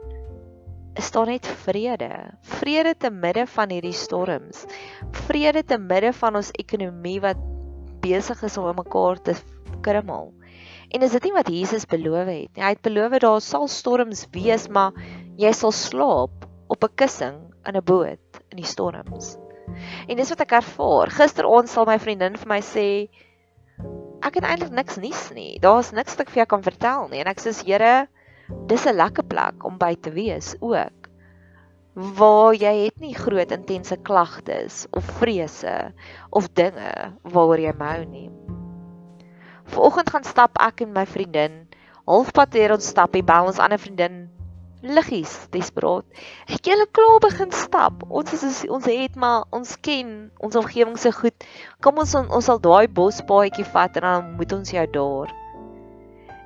is 0.95 1.11
daar 1.11 1.27
net 1.27 1.47
vrede. 1.65 2.09
Vrede 2.59 2.95
te 2.97 3.11
midde 3.11 3.45
van 3.47 3.69
hierdie 3.69 3.95
storms. 3.95 4.63
Vrede 5.27 5.63
te 5.63 5.77
midde 5.77 6.13
van 6.13 6.39
ons 6.39 6.53
ekonomie 6.55 7.19
wat 7.23 7.39
besig 8.03 8.43
is 8.47 8.57
om 8.57 8.75
mekaar 8.75 9.21
te 9.21 9.35
krummel. 9.85 10.31
En 10.93 11.03
is 11.03 11.15
dit 11.17 11.27
nie 11.27 11.33
wat 11.35 11.49
Jesus 11.51 11.87
beloof 11.89 12.29
het 12.29 12.51
nie? 12.55 12.63
Hy 12.63 12.71
het 12.75 12.83
beloof 12.85 13.17
daar 13.23 13.41
sal 13.41 13.67
storms 13.67 14.25
wees, 14.31 14.69
maar 14.69 14.95
jy 15.41 15.51
sal 15.51 15.73
slaap 15.75 16.45
op 16.71 16.83
'n 16.83 16.95
kussing 16.95 17.37
in 17.65 17.75
'n 17.75 17.83
boot 17.83 18.41
in 18.51 18.57
die 18.57 18.65
storms. 18.65 19.37
En 20.07 20.15
dis 20.15 20.29
wat 20.29 20.41
ek 20.41 20.51
ervaar. 20.51 21.09
Gisteraand 21.09 21.69
sal 21.69 21.85
my 21.85 21.97
vriendin 21.99 22.37
vir 22.37 22.47
my 22.47 22.61
sê 22.61 23.09
ek 24.21 24.35
het 24.35 24.43
eintlik 24.43 24.71
niks 24.71 24.97
nuus 24.97 25.31
nie. 25.33 25.59
Daar's 25.59 25.91
niks 25.91 26.15
wat 26.15 26.27
ek 26.27 26.29
vir 26.29 26.43
jou 26.43 26.45
kan 26.45 26.63
vertel 26.63 27.07
nie. 27.09 27.19
En 27.19 27.27
ek 27.27 27.39
sê, 27.39 27.51
"Here, 27.65 28.07
dis 28.67 28.85
'n 28.85 28.95
lekker 28.95 29.23
plek 29.23 29.65
om 29.65 29.77
by 29.77 29.95
te 29.95 30.11
wees 30.11 30.55
ook." 30.59 31.09
Waar 31.95 32.53
jy 32.53 32.73
het 32.85 32.99
nie 32.99 33.15
groot 33.15 33.51
intense 33.51 33.97
klagtes 33.97 34.85
of 34.91 35.03
vrese 35.19 35.93
of 36.29 36.49
dinge 36.53 37.13
waaroor 37.23 37.59
jy 37.59 37.73
mou 37.77 38.05
nie. 38.05 38.29
Vanoggend 39.63 40.09
gaan 40.09 40.23
stap 40.23 40.57
ek 40.59 40.81
en 40.81 40.91
my 40.91 41.05
vriendin 41.05 41.67
halfpad 42.05 42.53
hier 42.53 42.73
ons 42.75 42.87
stap 42.93 43.15
hier 43.17 43.25
by 43.25 43.39
ons 43.47 43.59
ander 43.59 43.81
vriendin 43.81 44.25
liggies 44.85 45.31
desperaat. 45.53 46.05
Ek 46.51 46.67
julle 46.69 46.85
klaar 46.93 47.17
begin 47.23 47.53
stap. 47.55 48.03
Ons 48.09 48.35
is 48.37 48.59
ons 48.69 48.85
het 48.85 49.15
maar 49.17 49.47
ons 49.55 49.73
ken 49.87 50.11
ons 50.45 50.59
omgewing 50.59 50.99
so 51.01 51.13
goed. 51.15 51.47
Kom 51.81 51.97
ons 52.03 52.13
ons 52.21 52.45
sal 52.45 52.61
daai 52.61 52.85
bospaadjie 52.99 53.65
vat 53.73 53.97
en 54.01 54.07
dan 54.09 54.29
moet 54.37 54.53
ons 54.59 54.75
jou 54.77 54.85
daar. 54.93 55.33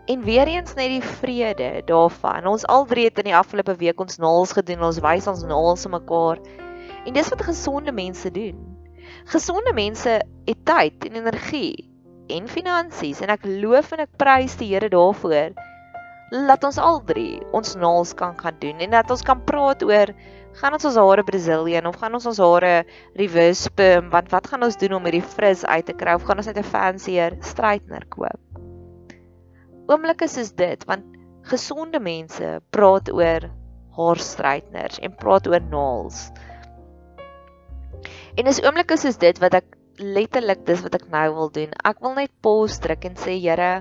En 0.10 0.24
weer 0.25 0.48
eens 0.48 0.74
net 0.74 0.89
die 0.89 1.04
vrede 1.06 1.82
daarvan. 1.86 2.48
Ons 2.50 2.66
al 2.66 2.86
drie 2.89 3.06
het 3.06 3.20
in 3.22 3.28
die 3.30 3.36
afgelope 3.38 3.75
week 3.78 4.00
ons 4.01 4.18
naels 4.18 4.56
gedoen. 4.58 4.82
Ons 4.88 4.98
wys 5.06 5.28
ons 5.30 5.44
naels 5.46 5.86
aan 5.86 5.94
mekaar. 5.94 6.42
En 7.06 7.13
dis 7.13 7.30
wat 7.30 7.44
gesonde 7.46 7.94
mense 7.94 8.32
doen. 8.34 8.58
Gesonde 9.30 9.74
mense 9.78 10.16
het 10.50 10.66
tyd 10.66 11.06
en 11.06 11.22
energie 11.22 11.86
en 12.30 12.50
finansies 12.50 13.22
en 13.22 13.34
ek 13.34 13.46
loof 13.46 13.94
en 13.94 14.04
ek 14.08 14.18
prys 14.22 14.58
die 14.58 14.72
Here 14.74 14.89
daarvoor. 14.89 15.54
Laat 16.34 16.66
ons 16.66 16.82
al 16.82 17.00
drie 17.06 17.38
ons 17.54 17.78
naels 17.78 18.16
kan 18.18 18.34
gaan 18.42 18.58
doen 18.66 18.82
en 18.86 18.98
dat 18.98 19.13
ons 19.13 19.25
kan 19.25 19.46
praat 19.46 19.86
oor 19.86 20.13
gaan 20.58 20.74
ons 20.74 20.89
ons 20.89 20.98
hare 20.98 21.25
Brazilian 21.25 21.89
of 21.89 22.01
gaan 22.01 22.18
ons 22.18 22.25
ons 22.30 22.42
hare 22.42 22.75
reverse 23.18 23.70
perm 23.78 24.10
want 24.13 24.34
wat 24.34 24.50
gaan 24.50 24.66
ons 24.66 24.78
doen 24.82 24.98
om 24.98 25.10
hierdie 25.10 25.25
frizz 25.38 25.66
uit 25.70 25.86
te 25.86 25.98
kry 25.98 26.18
of 26.18 26.25
gaan 26.25 26.42
ons 26.42 26.50
net 26.50 26.62
'n 26.62 26.72
fancier 26.74 27.38
straightener 27.42 28.10
koop? 28.10 28.49
Oomblikke 29.89 30.27
soos 30.29 30.51
dit 30.53 30.84
want 30.86 31.17
gesonde 31.50 31.98
mense 32.03 32.50
praat 32.69 33.10
oor 33.10 33.48
haar 33.98 34.19
straighteners 34.22 35.00
en 35.01 35.15
praat 35.17 35.48
oor 35.50 35.63
naels. 35.72 36.27
En 38.38 38.50
is 38.51 38.60
oomblikke 38.62 39.00
soos 39.01 39.17
dit 39.17 39.39
wat 39.41 39.58
ek 39.58 39.72
letterlik 40.00 40.62
dis 40.67 40.84
wat 40.86 40.93
ek 41.00 41.08
nou 41.12 41.25
wil 41.39 41.50
doen. 41.55 41.74
Ek 41.89 42.03
wil 42.05 42.13
net 42.19 42.31
pause 42.46 42.77
druk 42.84 43.08
en 43.10 43.17
sê 43.17 43.34
Here, 43.41 43.72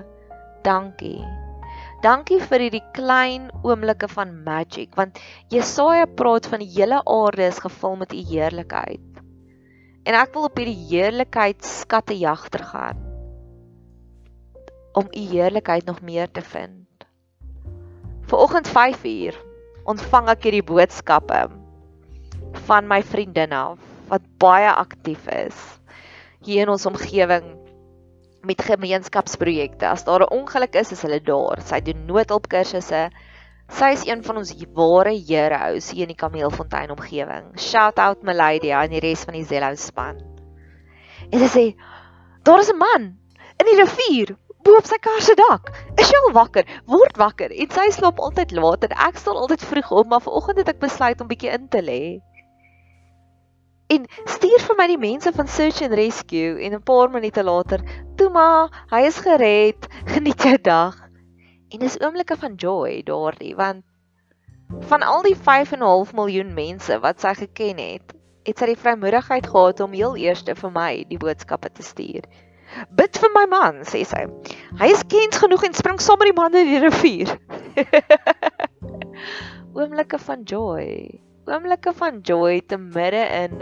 dankie. 0.65 1.21
Dankie 2.01 2.39
vir 2.41 2.65
hierdie 2.65 2.85
klein 2.95 3.45
oomblikke 3.61 4.09
van 4.09 4.33
magic 4.47 4.97
want 4.97 5.19
Jesaja 5.53 6.07
praat 6.09 6.49
van 6.49 6.63
die 6.63 6.71
hele 6.73 7.03
aarde 7.05 7.45
is 7.51 7.61
gevul 7.61 7.99
met 8.01 8.17
u 8.17 8.23
heerlikheid. 8.31 9.21
En 10.09 10.17
ek 10.17 10.33
wil 10.33 10.49
op 10.49 10.57
hierdie 10.57 10.79
heerlikheid 10.89 11.61
skatte 11.67 12.17
jagter 12.17 12.65
gaan 12.71 13.08
om 14.93 15.07
u 15.11 15.19
heerlikheid 15.19 15.85
nog 15.85 16.01
meer 16.01 16.31
te 16.31 16.41
vind. 16.41 16.87
Vanoggend 18.29 18.69
5uur 18.69 19.37
ontvang 19.89 20.29
ek 20.29 20.43
hierdie 20.43 20.65
boodskappe 20.65 21.47
van 22.67 22.87
my 22.87 23.01
vriendin 23.03 23.53
af 23.53 23.79
wat 24.09 24.25
baie 24.41 24.69
aktief 24.69 25.27
is 25.33 25.57
hier 26.45 26.63
in 26.65 26.71
ons 26.73 26.85
omgewing 26.85 27.59
met 28.47 28.61
gemeenskapsprojekte. 28.63 29.87
As 29.87 30.03
daar 30.03 30.23
'n 30.23 30.31
ongeluk 30.31 30.75
is, 30.75 30.91
is 30.91 31.01
hulle 31.01 31.21
daar. 31.21 31.61
Sy 31.61 31.81
doen 31.81 32.05
noodhulpkursusse. 32.05 33.09
Sy 33.69 33.89
is 33.93 34.05
een 34.07 34.23
van 34.23 34.37
ons 34.37 34.53
ware 34.73 35.13
heroes 35.27 35.91
hier 35.91 36.01
in 36.07 36.15
die 36.15 36.15
Kameelfontein 36.15 36.91
omgewing. 36.91 37.59
Shout 37.59 37.99
out 37.99 38.23
Meladia 38.23 38.83
en 38.83 38.89
die 38.89 38.99
res 38.99 39.23
van 39.23 39.33
die 39.33 39.43
Zello 39.43 39.75
span. 39.75 40.17
En 41.29 41.39
sy 41.39 41.49
sê, 41.49 41.75
daar 42.43 42.59
is 42.59 42.71
'n 42.71 42.77
man 42.77 43.17
in 43.59 43.65
die 43.65 43.83
rivier 43.83 44.37
bo 44.63 44.77
op 44.77 44.87
sy 44.87 44.97
kar 45.01 45.21
se 45.21 45.35
dak. 45.39 45.71
Is 45.97 46.09
jy 46.11 46.23
al 46.27 46.33
wakker? 46.35 46.65
Word 46.85 47.17
wakker. 47.17 47.51
En 47.51 47.69
sy 47.71 47.89
slaap 47.95 48.19
altyd 48.19 48.51
laat 48.51 48.83
en 48.83 48.97
ek 49.09 49.21
staan 49.21 49.39
altyd 49.39 49.63
vroeg 49.71 49.91
op, 49.91 50.07
maar 50.07 50.25
vanoggend 50.25 50.63
het 50.63 50.73
ek 50.75 50.83
besluit 50.83 51.21
om 51.21 51.31
bietjie 51.31 51.53
in 51.55 51.69
te 51.69 51.83
lê 51.83 52.01
en 53.89 54.05
stuur 54.29 54.61
vir 54.67 54.77
my 54.77 54.85
die 54.91 55.01
mense 55.01 55.31
van 55.33 55.47
Search 55.49 55.81
and 55.85 55.95
Rescue 55.97 56.57
en 56.65 56.75
'n 56.77 56.83
paar 56.89 57.09
minute 57.09 57.43
later, 57.43 57.79
"Toe 58.17 58.29
ma, 58.29 58.69
hy 58.91 59.01
is 59.07 59.17
gered. 59.17 59.87
Geniet 60.05 60.43
jou 60.43 60.57
dag." 60.61 60.95
En 61.71 61.79
dis 61.79 61.99
oomblikke 62.01 62.37
van 62.37 62.55
joy 62.55 63.01
daardie 63.03 63.55
want 63.55 63.83
van 64.79 65.01
al 65.01 65.21
die 65.21 65.35
5.5 65.35 66.13
miljoen 66.13 66.53
mense 66.53 66.99
wat 66.99 67.21
sy 67.21 67.33
geken 67.33 67.77
het, 67.77 68.13
het 68.45 68.57
sy 68.57 68.65
die 68.65 68.77
vrymoedigheid 68.77 69.47
gehad 69.47 69.79
om 69.79 69.91
heel 69.91 70.15
eers 70.15 70.43
vir 70.45 70.71
my 70.71 71.05
die 71.09 71.17
boodskappe 71.17 71.71
te 71.71 71.83
stuur. 71.83 72.23
Bid 72.95 73.17
vir 73.17 73.31
my 73.35 73.45
man, 73.49 73.81
sê 73.87 74.03
sy. 74.05 74.25
Hy 74.79 74.91
is 74.93 75.03
kens 75.09 75.39
genoeg 75.41 75.65
en 75.69 75.73
spring 75.73 75.99
saam 75.99 76.19
met 76.21 76.31
die 76.31 76.37
manne 76.37 76.65
die 76.67 76.83
rivier. 76.83 77.37
oomblikke 79.79 80.17
van 80.17 80.41
joy 80.49 81.19
oomblikke 81.49 81.93
van 81.97 82.19
joy 82.25 82.61
te 82.67 82.77
midde 82.77 83.23
in 83.43 83.53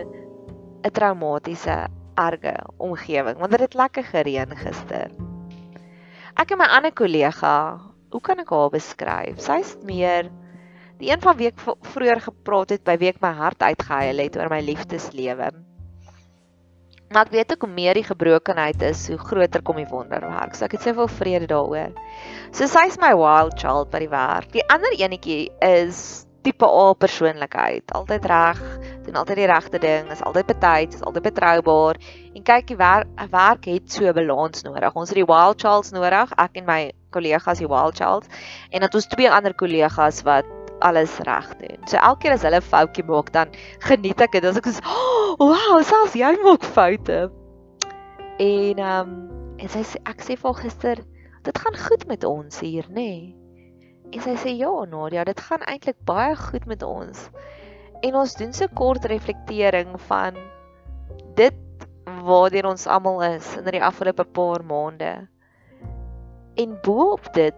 'n 0.83 0.91
traumatiese 0.91 1.87
erge 2.15 2.55
omgewing 2.77 3.37
want 3.39 3.51
dit 3.51 3.59
het 3.59 3.73
lekker 3.73 4.03
gereën 4.03 4.55
gister. 4.63 5.11
Ek 6.35 6.51
en 6.51 6.57
my 6.57 6.65
ander 6.65 6.91
kollega, 6.91 7.79
hoe 8.11 8.21
kan 8.21 8.39
ek 8.39 8.49
haar 8.49 8.69
beskryf? 8.69 9.39
Sy's 9.39 9.77
meer 9.83 10.29
die 10.99 11.11
een 11.11 11.21
van 11.21 11.37
week 11.37 11.59
vroeër 11.93 12.21
gepraat 12.21 12.69
het 12.69 12.83
by 12.83 12.97
week 12.97 13.21
my 13.21 13.31
hart 13.31 13.63
uitgehuil 13.63 14.17
het 14.17 14.37
oor 14.37 14.49
my 14.49 14.61
liefdeslewe. 14.61 15.51
Maar 17.09 17.25
ek 17.25 17.31
weet 17.31 17.51
ook 17.55 17.65
hoe 17.65 17.71
meer 17.71 17.95
die 17.95 18.03
gebrokenheid 18.03 18.81
is, 18.83 19.07
hoe 19.07 19.17
groter 19.17 19.61
kom 19.63 19.79
die 19.79 19.87
wonderwerk. 19.87 20.55
So 20.55 20.67
ek 20.67 20.75
het 20.75 20.83
soveel 20.83 21.07
vrede 21.07 21.47
daaroor. 21.47 21.93
So 22.51 22.67
sy's 22.67 22.99
my 22.99 23.13
wild 23.15 23.55
child 23.59 23.91
by 23.93 24.03
die 24.03 24.11
werk. 24.11 24.51
Die 24.51 24.65
ander 24.67 24.91
enetjie 24.91 25.47
is 25.63 26.25
tipe 26.43 26.67
A 26.67 26.93
persoonlikheid. 26.93 27.91
Altyd 27.95 28.27
reg, 28.31 28.59
doen 29.07 29.19
altyd 29.19 29.41
die 29.41 29.47
regte 29.51 29.79
ding, 29.83 30.11
is 30.11 30.21
altyd 30.23 30.51
betyds, 30.51 30.99
is 30.99 31.07
altyd 31.07 31.29
betroubaar. 31.31 31.99
En 32.35 32.43
kyk, 32.43 32.67
die 32.71 32.79
werk, 32.79 33.09
werk 33.31 33.65
het 33.65 33.91
so 33.91 34.07
'n 34.07 34.13
balans 34.13 34.63
nodig. 34.63 34.95
Ons 34.95 35.09
het 35.09 35.19
die 35.23 35.31
wild 35.33 35.61
childs 35.61 35.91
nodig, 35.91 36.31
ek 36.37 36.59
en 36.59 36.65
my 36.65 36.91
kollegas 37.11 37.63
die 37.63 37.69
wild 37.71 37.97
childs 37.97 38.27
en 38.69 38.83
dan 38.83 38.93
ons 38.93 39.09
twee 39.13 39.31
ander 39.31 39.55
kollegas 39.57 40.23
wat 40.27 40.56
alles 40.79 41.17
reg 41.27 41.50
doen. 41.62 41.79
So 41.88 41.98
elke 41.98 42.25
keer 42.25 42.36
as 42.38 42.46
hulle 42.46 42.62
foutjie 42.62 43.05
maak, 43.07 43.31
dan 43.34 43.51
geniet 43.86 44.22
ek 44.22 44.38
dit. 44.38 44.46
As 44.46 44.57
ek 44.57 44.69
sê, 44.69 44.84
oh, 44.86 45.36
"Wow, 45.39 45.81
selfs 45.84 46.15
jy 46.15 46.36
maak 46.43 46.63
foute." 46.63 47.31
En 48.39 48.77
ehm 48.77 49.10
um, 49.10 49.13
en 49.57 49.69
sy 49.69 49.81
sê 49.81 49.98
ek 50.05 50.22
sê 50.22 50.38
vir 50.38 50.53
gister, 50.53 50.98
"Dit 51.43 51.57
gaan 51.57 51.77
goed 51.77 52.07
met 52.07 52.24
ons 52.24 52.60
hier, 52.60 52.86
nê?" 52.89 52.93
Nee. 52.93 53.36
En 54.12 54.22
sy 54.22 54.36
sê, 54.36 54.57
"Ja, 54.57 54.86
Nadia, 54.86 55.24
dit 55.24 55.39
gaan 55.39 55.63
eintlik 55.67 55.98
baie 56.05 56.36
goed 56.36 56.65
met 56.65 56.84
ons." 56.84 57.29
En 58.01 58.15
ons 58.15 58.36
doen 58.36 58.53
so 58.53 58.67
kort 58.74 59.05
reflektering 59.05 60.00
van 60.07 60.36
dit 61.36 61.55
waartoe 62.05 62.63
ons 62.67 62.88
almal 62.88 63.24
is 63.24 63.55
in 63.57 63.65
die 63.65 63.84
afgelope 63.84 64.24
paar 64.24 64.63
maande. 64.63 65.27
En 66.55 66.77
bo-op 66.81 67.34
dit 67.34 67.55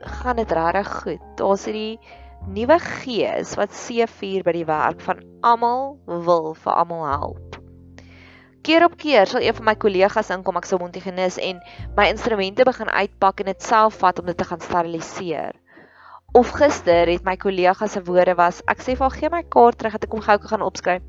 gaan 0.00 0.36
dit 0.36 0.52
regtig 0.52 0.92
goed. 1.02 1.22
Daar's 1.36 1.64
hierdie 1.64 1.98
nuwe 2.46 2.78
gees 2.80 3.54
wat 3.58 3.74
C4 3.74 4.44
by 4.46 4.54
die 4.56 4.66
werk 4.68 5.00
van 5.04 5.20
almal 5.44 5.98
wil 6.06 6.54
vir 6.54 6.72
almal 6.72 7.04
help. 7.06 7.58
Keer 8.66 8.84
op 8.84 8.96
keer 9.00 9.28
sal 9.28 9.44
een 9.44 9.56
van 9.56 9.68
my 9.70 9.74
kollegas 9.80 10.30
inkom, 10.34 10.58
ek 10.60 10.68
sou 10.68 10.78
Montigenis 10.80 11.38
en 11.40 11.60
my 11.96 12.08
instrumente 12.12 12.66
begin 12.68 12.90
uitpak 12.90 13.40
en 13.40 13.50
dit 13.52 13.64
self 13.64 14.00
vat 14.02 14.18
om 14.20 14.28
dit 14.28 14.36
te 14.36 14.46
gaan 14.48 14.60
steriliseer. 14.60 15.56
Of 16.36 16.52
gister 16.56 17.08
het 17.08 17.24
my 17.24 17.36
kollega 17.40 17.88
se 17.88 18.02
woorde 18.04 18.34
was, 18.36 18.60
ek 18.68 18.82
sê 18.84 18.96
vir 18.98 19.14
gee 19.16 19.32
my 19.32 19.42
kaart 19.48 19.80
terug 19.80 19.96
dat 19.96 20.08
ek 20.08 20.16
hom 20.16 20.24
gou 20.24 20.38
kan 20.44 20.64
opskryf. 20.66 21.04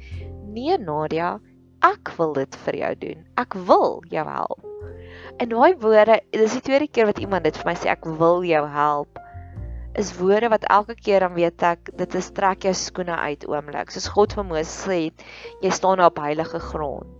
Nee 0.55 0.77
Nadia, 0.79 1.37
ek 1.83 2.13
wil 2.17 2.35
dit 2.37 2.59
vir 2.65 2.79
jou 2.83 2.93
doen. 3.05 3.25
Ek 3.39 3.57
wil 3.67 3.99
jou 4.11 4.27
help. 4.27 4.69
En 5.39 5.51
daai 5.51 5.75
woorde, 5.81 6.21
dis 6.31 6.55
die 6.55 6.63
tweede 6.63 6.87
keer 6.87 7.09
wat 7.11 7.19
iemand 7.19 7.47
dit 7.47 7.57
vir 7.59 7.71
my 7.71 7.75
sê 7.79 7.91
ek 7.91 8.07
wil 8.19 8.45
jou 8.47 8.63
help 8.71 9.19
is 9.99 10.13
woorde 10.15 10.47
wat 10.53 10.67
elke 10.71 10.95
keer 10.95 11.25
dan 11.25 11.33
weet 11.35 11.63
ek 11.65 11.89
dit 11.99 12.13
is 12.15 12.29
trek 12.35 12.63
jou 12.63 12.73
skoene 12.77 13.17
uit 13.19 13.43
oomblik. 13.49 13.91
Soos 13.91 14.07
God 14.15 14.35
vir 14.37 14.45
Moses 14.47 14.71
sê 14.85 14.99
jy 15.63 15.71
staan 15.75 15.99
op 16.03 16.21
heilige 16.23 16.61
grond. 16.63 17.11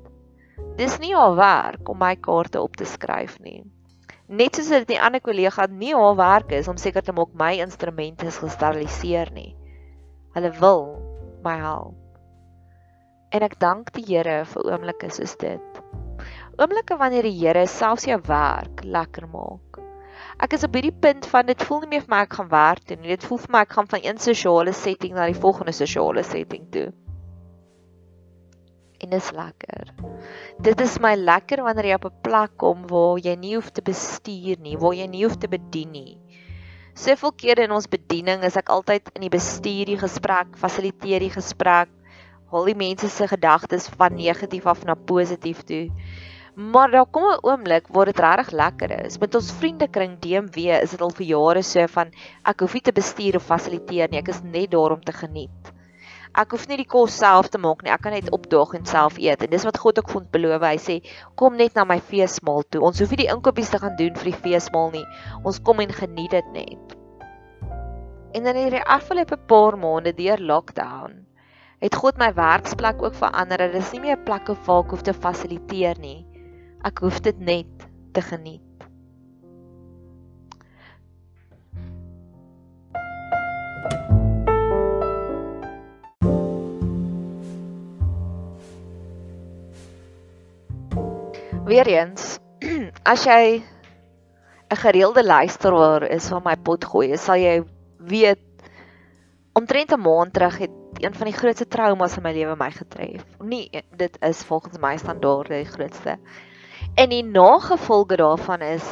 Dis 0.79 0.95
nie 1.03 1.11
haar 1.11 1.35
werk 1.35 1.89
om 1.91 1.99
my 1.99 2.13
kaarte 2.15 2.61
op 2.63 2.79
te 2.79 2.87
skryf 2.87 3.35
nie. 3.43 3.65
Net 4.29 4.55
soos 4.55 4.69
dit 4.71 4.87
die 4.93 4.99
ander 5.01 5.19
kollega 5.19 5.65
nie 5.67 5.91
haar 5.97 6.15
werk 6.15 6.53
is 6.55 6.69
om 6.71 6.79
seker 6.79 7.03
te 7.03 7.15
maak 7.15 7.33
my 7.35 7.55
instrumente 7.59 8.27
is 8.29 8.39
gesteriliseer 8.39 9.33
nie. 9.35 9.51
Hulle 10.35 10.51
wil 10.61 10.85
my 11.43 11.57
help. 11.59 11.97
En 13.35 13.43
ek 13.45 13.59
dank 13.61 13.91
die 13.93 14.05
Here 14.07 14.43
vir 14.53 14.69
oomblikke 14.71 15.11
soos 15.13 15.35
dit. 15.41 15.81
Oomblikke 16.59 16.95
wanneer 17.01 17.27
die 17.27 17.35
Here 17.41 17.67
selfs 17.67 18.07
jou 18.07 18.19
werk 18.29 18.85
lekker 18.87 19.27
maak 19.27 19.68
ek 20.39 20.55
is 20.55 20.63
op 20.63 20.75
hierdie 20.77 20.95
punt 20.95 21.25
van 21.27 21.47
dit 21.49 21.63
voel 21.67 21.81
nie 21.83 21.91
meer 21.93 22.03
vir 22.05 22.13
my 22.13 22.23
ek 22.23 22.37
gaan 22.39 22.49
werk 22.51 22.85
doen 22.87 23.01
nie. 23.03 23.11
Dit 23.11 23.27
voel 23.27 23.41
vir 23.43 23.53
my 23.55 23.63
ek 23.65 23.75
gaan 23.75 23.89
van 23.91 24.05
een 24.05 24.21
sosiale 24.23 24.73
setting 24.73 25.15
na 25.17 25.27
die 25.27 25.37
volgende 25.37 25.75
sosiale 25.75 26.23
setting 26.23 26.69
toe. 26.71 26.87
En 28.99 29.11
dit 29.11 29.19
is 29.19 29.31
lekker. 29.35 29.91
Dit 30.63 30.81
is 30.83 30.97
my 31.03 31.13
lekker 31.15 31.63
wanneer 31.63 31.91
jy 31.91 31.99
op 31.99 32.07
'n 32.11 32.21
plek 32.23 32.55
kom 32.57 32.87
waar 32.87 33.19
jy 33.19 33.35
nie 33.35 33.55
hoef 33.55 33.69
te 33.71 33.81
bestuur 33.81 34.59
nie, 34.59 34.77
waar 34.77 34.95
jy 34.95 35.07
nie 35.07 35.23
hoef 35.25 35.37
te 35.37 35.47
bedien 35.47 35.91
nie. 35.91 36.17
Soveel 36.95 37.31
kere 37.31 37.63
in 37.63 37.71
ons 37.71 37.87
bediening 37.87 38.43
is 38.43 38.57
ek 38.57 38.69
altyd 38.69 39.11
in 39.15 39.21
die 39.21 39.31
bestuur 39.31 39.85
die 39.85 39.99
gesprek, 39.99 40.57
fasiliteer 40.57 41.19
die 41.19 41.31
gesprek, 41.31 41.89
haal 42.51 42.65
die 42.65 42.75
mense 42.75 43.07
se 43.09 43.27
gedagtes 43.27 43.87
van 43.87 44.15
negatief 44.15 44.65
af 44.67 44.83
na 44.83 44.95
positief 44.95 45.63
toe. 45.63 45.89
Maar 46.59 46.91
daar 46.91 47.05
kom 47.05 47.23
'n 47.23 47.39
oomblik 47.41 47.87
waar 47.87 48.05
dit 48.05 48.19
regtig 48.19 48.51
lekker 48.51 49.05
is. 49.05 49.17
Met 49.17 49.35
ons 49.35 49.51
vriendekring 49.51 50.19
DMW 50.19 50.57
is 50.57 50.89
dit 50.89 51.01
al 51.01 51.09
vir 51.09 51.25
jare 51.25 51.61
so 51.63 51.87
van 51.87 52.11
ek 52.43 52.59
hoef 52.59 52.73
nie 52.73 52.81
te 52.81 52.91
bestuur 52.91 53.35
of 53.35 53.43
fasiliteer 53.43 54.09
nie, 54.09 54.19
ek 54.19 54.27
is 54.27 54.41
net 54.43 54.71
daar 54.71 54.91
om 54.91 55.01
te 55.01 55.13
geniet. 55.13 55.71
Ek 56.35 56.51
hoef 56.51 56.67
nie 56.67 56.77
die 56.77 56.85
kos 56.85 57.17
self 57.17 57.47
te 57.47 57.57
maak 57.57 57.83
nie, 57.83 57.91
ek 57.91 58.01
kan 58.01 58.11
net 58.11 58.31
opdaag 58.31 58.73
en 58.73 58.85
self 58.85 59.17
eet. 59.17 59.43
En 59.43 59.49
dis 59.49 59.63
wat 59.63 59.77
God 59.77 59.99
ook 59.99 60.09
vir 60.09 60.21
ons 60.21 60.29
beloof. 60.31 60.61
Hy 60.61 60.77
sê, 60.77 61.01
"Kom 61.35 61.55
net 61.55 61.75
na 61.75 61.83
my 61.83 61.99
feesmaal 61.99 62.63
toe. 62.69 62.81
Ons 62.81 62.99
hoef 62.99 63.09
nie 63.09 63.23
die 63.25 63.33
inkopies 63.33 63.69
te 63.69 63.79
gaan 63.79 63.95
doen 63.95 64.15
vir 64.15 64.31
die 64.31 64.41
feesmaal 64.49 64.91
nie. 64.91 65.05
Ons 65.43 65.59
kom 65.59 65.79
en 65.79 65.93
geniet 65.93 66.31
dit 66.31 66.45
net." 66.53 66.95
En 68.33 68.43
dan 68.43 68.55
hierdie 68.55 68.83
afgelope 68.83 69.37
paar 69.37 69.77
maande 69.77 70.13
deur 70.13 70.37
lockdown 70.37 71.25
het 71.79 71.95
God 71.95 72.17
my 72.17 72.33
werksplek 72.33 73.01
ook 73.01 73.13
verander. 73.15 73.57
Dit 73.57 73.75
is 73.75 73.91
nie 73.91 74.01
meer 74.01 74.17
'n 74.17 74.23
plek 74.23 74.47
waar 74.65 74.83
ek 74.83 74.91
hoef 74.91 75.01
te 75.01 75.13
fasiliteer 75.13 75.97
nie. 75.99 76.28
Ek 76.79 77.01
hoef 77.03 77.17
dit 77.19 77.39
net 77.43 77.87
te 78.15 78.21
geniet. 78.23 78.63
Weereens, 91.67 92.39
as 93.11 93.25
jy 93.27 93.59
'n 93.59 94.79
gereelde 94.79 95.25
luisteraar 95.25 96.07
is 96.07 96.29
van 96.31 96.41
my 96.45 96.55
potgooi, 96.55 97.17
sal 97.17 97.35
jy 97.35 97.59
weet 97.99 98.39
omtrent 99.51 99.91
'n 99.91 99.99
maand 99.99 100.33
terug 100.33 100.57
het 100.63 101.03
een 101.03 101.13
van 101.13 101.27
die 101.27 101.35
grootste 101.35 101.67
traumas 101.67 102.15
in 102.15 102.23
my 102.23 102.31
lewe 102.31 102.55
my 102.55 102.71
getref. 102.71 103.25
Nee, 103.43 103.83
dit 103.99 104.17
is 104.21 104.43
volgens 104.47 104.79
my 104.79 104.97
standaarde 104.97 105.59
die 105.59 105.65
grootste. 105.75 106.15
En 106.99 107.13
die 107.13 107.23
nagevolge 107.23 108.17
daarvan 108.19 108.63
is 108.65 108.87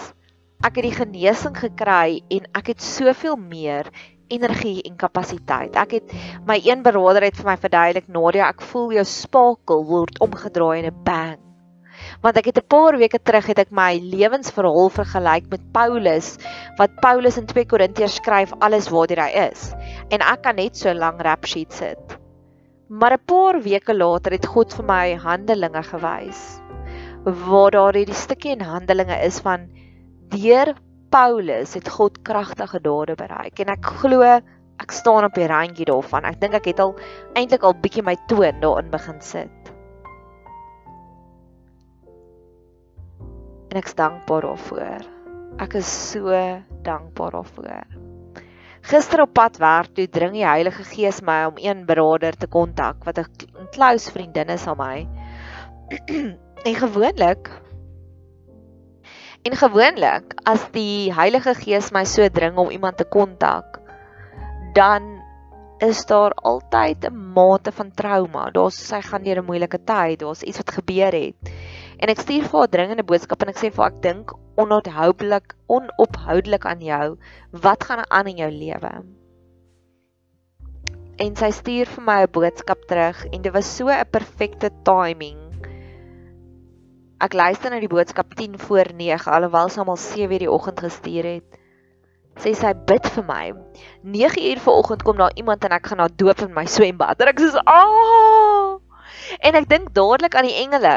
ek 0.64 0.78
het 0.80 0.86
die 0.86 0.96
genesing 0.96 1.58
gekry 1.60 2.22
en 2.32 2.46
ek 2.56 2.70
het 2.72 2.80
soveel 2.80 3.36
meer 3.36 3.90
energie 4.32 4.78
en 4.88 4.94
kapasiteit. 4.96 5.76
Ek 5.76 5.98
het 5.98 6.14
my 6.48 6.56
een 6.64 6.86
beraader 6.86 7.26
het 7.28 7.36
vir 7.36 7.50
my 7.50 7.56
verduidelik 7.60 8.06
Nadia, 8.08 8.48
ek 8.48 8.64
voel 8.70 8.94
jou 8.96 9.04
spakel 9.12 9.84
word 9.90 10.22
omgedraai 10.24 10.86
in 10.86 10.88
'n 10.88 11.04
bang. 11.04 11.42
Want 12.24 12.40
ek 12.40 12.48
het 12.52 12.62
'n 12.64 12.68
paar 12.72 12.96
weke 12.98 13.20
terug 13.20 13.50
het 13.52 13.60
ek 13.60 13.72
my 13.72 14.00
lewensverhaal 14.00 14.90
vergelyk 15.00 15.50
met 15.52 15.68
Paulus 15.74 16.38
wat 16.78 16.96
Paulus 17.02 17.38
in 17.38 17.46
2 17.46 17.66
Korintiërs 17.66 18.16
skryf 18.24 18.54
alles 18.60 18.88
waartoe 18.88 19.20
hy 19.20 19.52
is. 19.52 19.74
En 20.10 20.24
ek 20.24 20.44
kan 20.44 20.56
net 20.56 20.78
so 20.78 20.94
lank 20.94 21.20
rap 21.22 21.46
sheet 21.46 21.74
sit. 21.74 22.18
Maar 22.88 23.20
'n 23.20 23.26
paar 23.26 23.62
weke 23.62 23.94
later 23.94 24.32
het 24.32 24.46
God 24.46 24.74
vir 24.74 24.86
my 24.86 25.16
Handelinge 25.16 25.84
gewys 25.84 26.67
waar 27.28 27.72
daar 27.72 27.98
hierdie 27.98 28.16
stukkie 28.16 28.54
in 28.56 28.64
Handelinge 28.64 29.18
is 29.26 29.40
van 29.44 29.68
deur 30.32 30.76
Paulus 31.12 31.74
het 31.74 31.90
God 31.90 32.22
kragtige 32.28 32.80
dade 32.84 33.16
bereik 33.20 33.60
en 33.60 33.72
ek 33.74 33.92
glo 34.00 34.24
ek 34.78 34.94
staan 34.94 35.26
op 35.26 35.34
die 35.34 35.48
randjie 35.50 35.88
daarvan. 35.90 36.28
Ek 36.30 36.40
dink 36.42 36.54
ek 36.60 36.70
het 36.72 36.82
al 36.84 36.94
eintlik 37.36 37.64
al 37.66 37.76
bietjie 37.82 38.04
my 38.06 38.16
toon 38.30 38.62
daarin 38.62 38.92
begin 38.94 39.22
sit. 39.26 39.72
En 43.68 43.80
ek 43.82 43.90
is 43.90 43.98
dankbaar 43.98 44.46
daarvoor. 44.46 45.08
Ek 45.64 45.80
is 45.80 45.90
so 45.90 46.36
dankbaar 46.86 47.40
daarvoor. 47.40 47.88
Gister 48.88 49.26
op 49.26 49.34
pad 49.36 49.58
werk 49.60 49.96
toe 49.98 50.06
dring 50.08 50.38
die 50.38 50.46
Heilige 50.48 50.86
Gees 50.88 51.20
my 51.26 51.42
om 51.50 51.58
een 51.60 51.84
broeder 51.90 52.38
te 52.38 52.48
kontak 52.48 53.04
wat 53.04 53.18
'n 53.20 53.68
close 53.74 54.12
vriendin 54.12 54.54
is 54.54 54.68
aan 54.68 54.78
my. 54.78 55.08
En 56.68 56.76
gewoonlik 56.76 57.48
En 59.48 59.56
gewoonlik 59.56 60.34
as 60.44 60.66
die 60.74 61.14
Heilige 61.16 61.54
Gees 61.56 61.92
my 61.96 62.02
so 62.04 62.26
dring 62.34 62.58
om 62.60 62.72
iemand 62.74 62.98
te 63.00 63.06
kontak, 63.08 63.78
dan 64.76 65.06
is 65.80 66.02
daar 66.10 66.34
altyd 66.36 67.08
'n 67.08 67.16
mate 67.38 67.72
van 67.72 67.94
trauma. 67.96 68.50
Daar's 68.52 68.88
sy 68.88 69.00
gaan 69.02 69.24
deur 69.24 69.40
'n 69.40 69.46
moeilike 69.46 69.80
tyd, 69.84 70.20
daar's 70.20 70.42
iets 70.42 70.58
wat 70.58 70.72
gebeur 70.72 71.12
het. 71.12 71.36
En 72.00 72.10
ek 72.10 72.20
stuur 72.20 72.44
vir 72.44 72.60
haar 72.60 72.70
dringende 72.76 73.04
boodskap 73.04 73.42
en 73.42 73.48
ek 73.48 73.58
sê 73.58 73.72
vir 73.72 73.84
haar 73.84 73.94
ek 73.94 74.02
dink 74.02 74.34
onophoudelik, 74.56 75.56
onophoudelik 75.68 76.66
aan 76.66 76.82
jou. 76.82 77.18
Wat 77.52 77.84
gaan 77.84 78.12
aan 78.12 78.28
in 78.28 78.38
jou 78.38 78.52
lewe? 78.52 78.94
En 81.16 81.36
sy 81.36 81.52
stuur 81.52 81.86
vir 81.86 82.04
my 82.04 82.22
'n 82.24 82.32
boodskap 82.32 82.88
terug 82.88 83.26
en 83.26 83.42
dit 83.42 83.54
was 83.54 83.76
so 83.76 83.88
'n 83.88 84.06
perfekte 84.12 84.70
timing 84.84 85.47
Ek 87.18 87.34
luister 87.34 87.72
na 87.74 87.80
die 87.82 87.90
boodskap 87.90 88.36
10 88.38 88.60
voor 88.62 88.92
9 88.94 89.32
alhoewel 89.34 89.72
sy 89.74 89.80
almal 89.82 89.98
7 89.98 90.36
uur 90.36 90.44
die 90.44 90.52
oggend 90.54 90.82
gestuur 90.86 91.26
het. 91.26 91.56
Sê 92.38 92.52
sy 92.54 92.74
bid 92.90 93.08
vir 93.16 93.24
my. 93.26 93.46
9 94.18 94.44
uur 94.52 94.60
vanoggend 94.62 95.06
kom 95.08 95.18
daar 95.18 95.34
iemand 95.34 95.64
en 95.66 95.74
ek 95.74 95.88
gaan 95.90 96.04
haar 96.04 96.14
doop 96.14 96.44
in 96.46 96.52
my 96.54 96.68
swembad. 96.70 97.18
En 97.18 97.32
ek 97.32 97.42
sê: 97.42 97.64
"Ag!" 97.66 98.84
En 99.42 99.58
ek 99.58 99.66
dink 99.72 99.88
dadelik 99.98 100.36
aan 100.38 100.46
die 100.46 100.60
engele. 100.62 100.94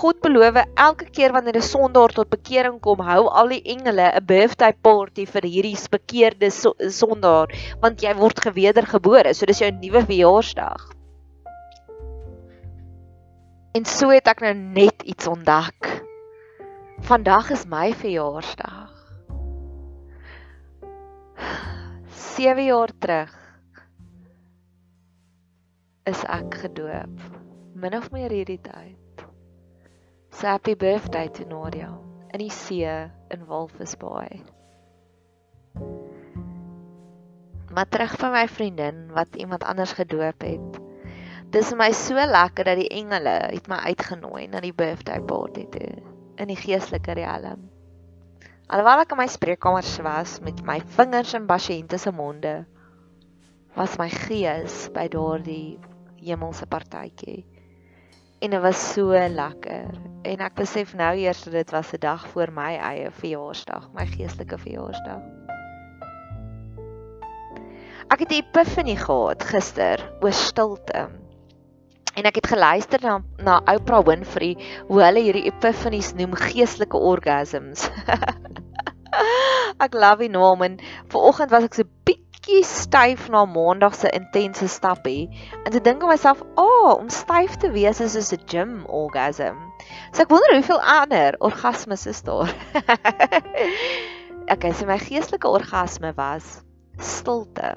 God 0.00 0.18
beloof 0.26 0.58
elke 0.74 1.06
keer 1.14 1.32
wanneer 1.36 1.60
'n 1.60 1.68
sondaar 1.68 2.10
tot 2.10 2.34
bekering 2.34 2.80
kom, 2.80 2.98
hou 2.98 3.28
al 3.30 3.54
die 3.54 3.62
engele 3.62 4.08
'n 4.18 4.26
birthday 4.26 4.72
party 4.72 5.26
vir 5.26 5.46
hierdie 5.46 5.78
bekeerde 5.94 6.50
sondaar, 6.90 7.54
want 7.80 8.02
jy 8.02 8.16
word 8.18 8.42
gewedergebore. 8.48 9.34
So 9.34 9.46
dis 9.46 9.62
jou 9.62 9.70
nuwe 9.70 10.02
verjaarsdag. 10.10 11.01
En 13.72 13.86
so 13.88 14.10
het 14.12 14.28
ek 14.28 14.42
nou 14.44 14.52
net 14.52 15.02
iets 15.08 15.26
ontdek. 15.26 15.86
Vandag 17.08 17.50
is 17.54 17.62
my 17.64 17.94
verjaarsdag. 17.96 18.90
7 22.36 22.64
jaar 22.64 22.92
terug 23.00 23.32
is 26.04 26.20
ek 26.28 26.58
gedoop. 26.66 27.24
Min 27.72 27.96
of 27.96 28.12
meer 28.12 28.36
hierdie 28.36 28.60
tyd. 28.60 29.24
So 30.36 30.52
happy 30.52 30.76
birthday 30.76 31.32
to 31.32 31.48
Nadia 31.48 31.94
in 32.36 32.44
die 32.44 32.52
see 32.52 32.84
in 32.84 33.48
Walvisbaai. 33.48 34.44
Maar 37.72 37.88
terug 37.88 38.20
van 38.20 38.36
my 38.36 38.48
vriendin 38.48 39.06
wat 39.16 39.36
iemand 39.36 39.64
anders 39.64 39.96
gedoop 39.96 40.44
het. 40.44 40.81
Dis 41.52 41.68
vir 41.68 41.76
my 41.76 41.90
so 41.92 42.16
lekker 42.16 42.64
dat 42.64 42.78
die 42.80 42.88
engele 42.96 43.32
het 43.52 43.66
my 43.68 43.76
uitgenooi 43.92 44.46
na 44.48 44.62
die 44.64 44.72
birthday 44.72 45.20
party 45.20 45.66
toe 45.68 45.90
in 46.40 46.48
die 46.48 46.56
geestelike 46.56 47.12
riem. 47.18 47.66
Alhoewel 48.72 49.02
ek 49.02 49.12
in 49.12 49.20
my 49.20 49.26
spreekkamer 49.28 49.84
was 50.06 50.38
met 50.40 50.62
my 50.64 50.78
vingers 50.96 51.34
in 51.36 51.44
pasiënte 51.50 51.98
se 52.00 52.08
monde, 52.16 52.54
was 53.76 53.98
my 54.00 54.08
gees 54.08 54.88
by 54.96 55.10
daardie 55.12 55.76
hemelse 56.24 56.64
partytjie. 56.72 57.42
En 58.40 58.56
dit 58.56 58.64
was 58.64 58.88
so 58.94 59.12
lekker. 59.12 59.92
En 60.24 60.48
ek 60.48 60.56
besef 60.56 60.96
nou 60.96 61.12
eers 61.20 61.44
dat 61.44 61.52
dit 61.60 61.76
was 61.76 61.92
'n 61.92 62.00
dag 62.00 62.28
voor 62.32 62.48
my 62.48 62.78
eie 62.80 63.10
verjaarsdag, 63.10 63.90
my 63.92 64.06
geestelike 64.06 64.56
verjaarsdag. 64.56 65.20
Ek 68.08 68.24
het 68.24 68.30
'n 68.30 68.40
epifanie 68.40 68.96
gehad 68.96 69.44
gister 69.44 70.00
oor 70.22 70.32
stilte. 70.32 71.21
En 72.12 72.26
ek 72.28 72.42
het 72.42 72.50
geluister 72.52 73.00
na 73.00 73.20
na 73.40 73.60
Oprah 73.72 74.02
Winfrey 74.04 74.56
hoe 74.88 75.00
hulle 75.00 75.22
hierdie 75.24 75.46
epifanies 75.48 76.12
noem 76.18 76.34
geestelike 76.36 76.98
orgasms. 76.98 77.86
ek 79.86 79.96
love 79.96 80.20
die 80.20 80.32
naam 80.32 80.64
en 80.66 80.76
vanoggend 81.14 81.54
was 81.54 81.68
ek 81.68 81.78
so 81.78 81.88
bietjie 82.08 82.60
styf 82.68 83.30
na 83.32 83.46
maandag 83.48 83.96
se 83.96 84.12
intense 84.12 84.68
stappie 84.68 85.30
en 85.62 85.70
te 85.72 85.80
dink 85.80 86.04
aan 86.04 86.12
myself, 86.12 86.44
"Ag, 86.52 86.60
oh, 86.66 86.92
om 86.98 87.08
styf 87.08 87.56
te 87.64 87.72
wees 87.72 88.04
is 88.04 88.12
soos 88.12 88.32
'n 88.36 88.44
gym 88.44 88.76
orgasm." 89.00 89.56
So 90.12 90.26
ek 90.26 90.36
wonder 90.36 90.52
hoeveel 90.58 90.84
ander 90.98 91.40
orgasmes 91.40 92.06
is 92.06 92.22
daar. 92.28 92.52
okay, 94.52 94.72
so 94.72 94.84
my 94.84 95.00
geestelike 95.00 95.48
orgasme 95.48 96.12
was 96.16 96.60
stilte. 97.00 97.76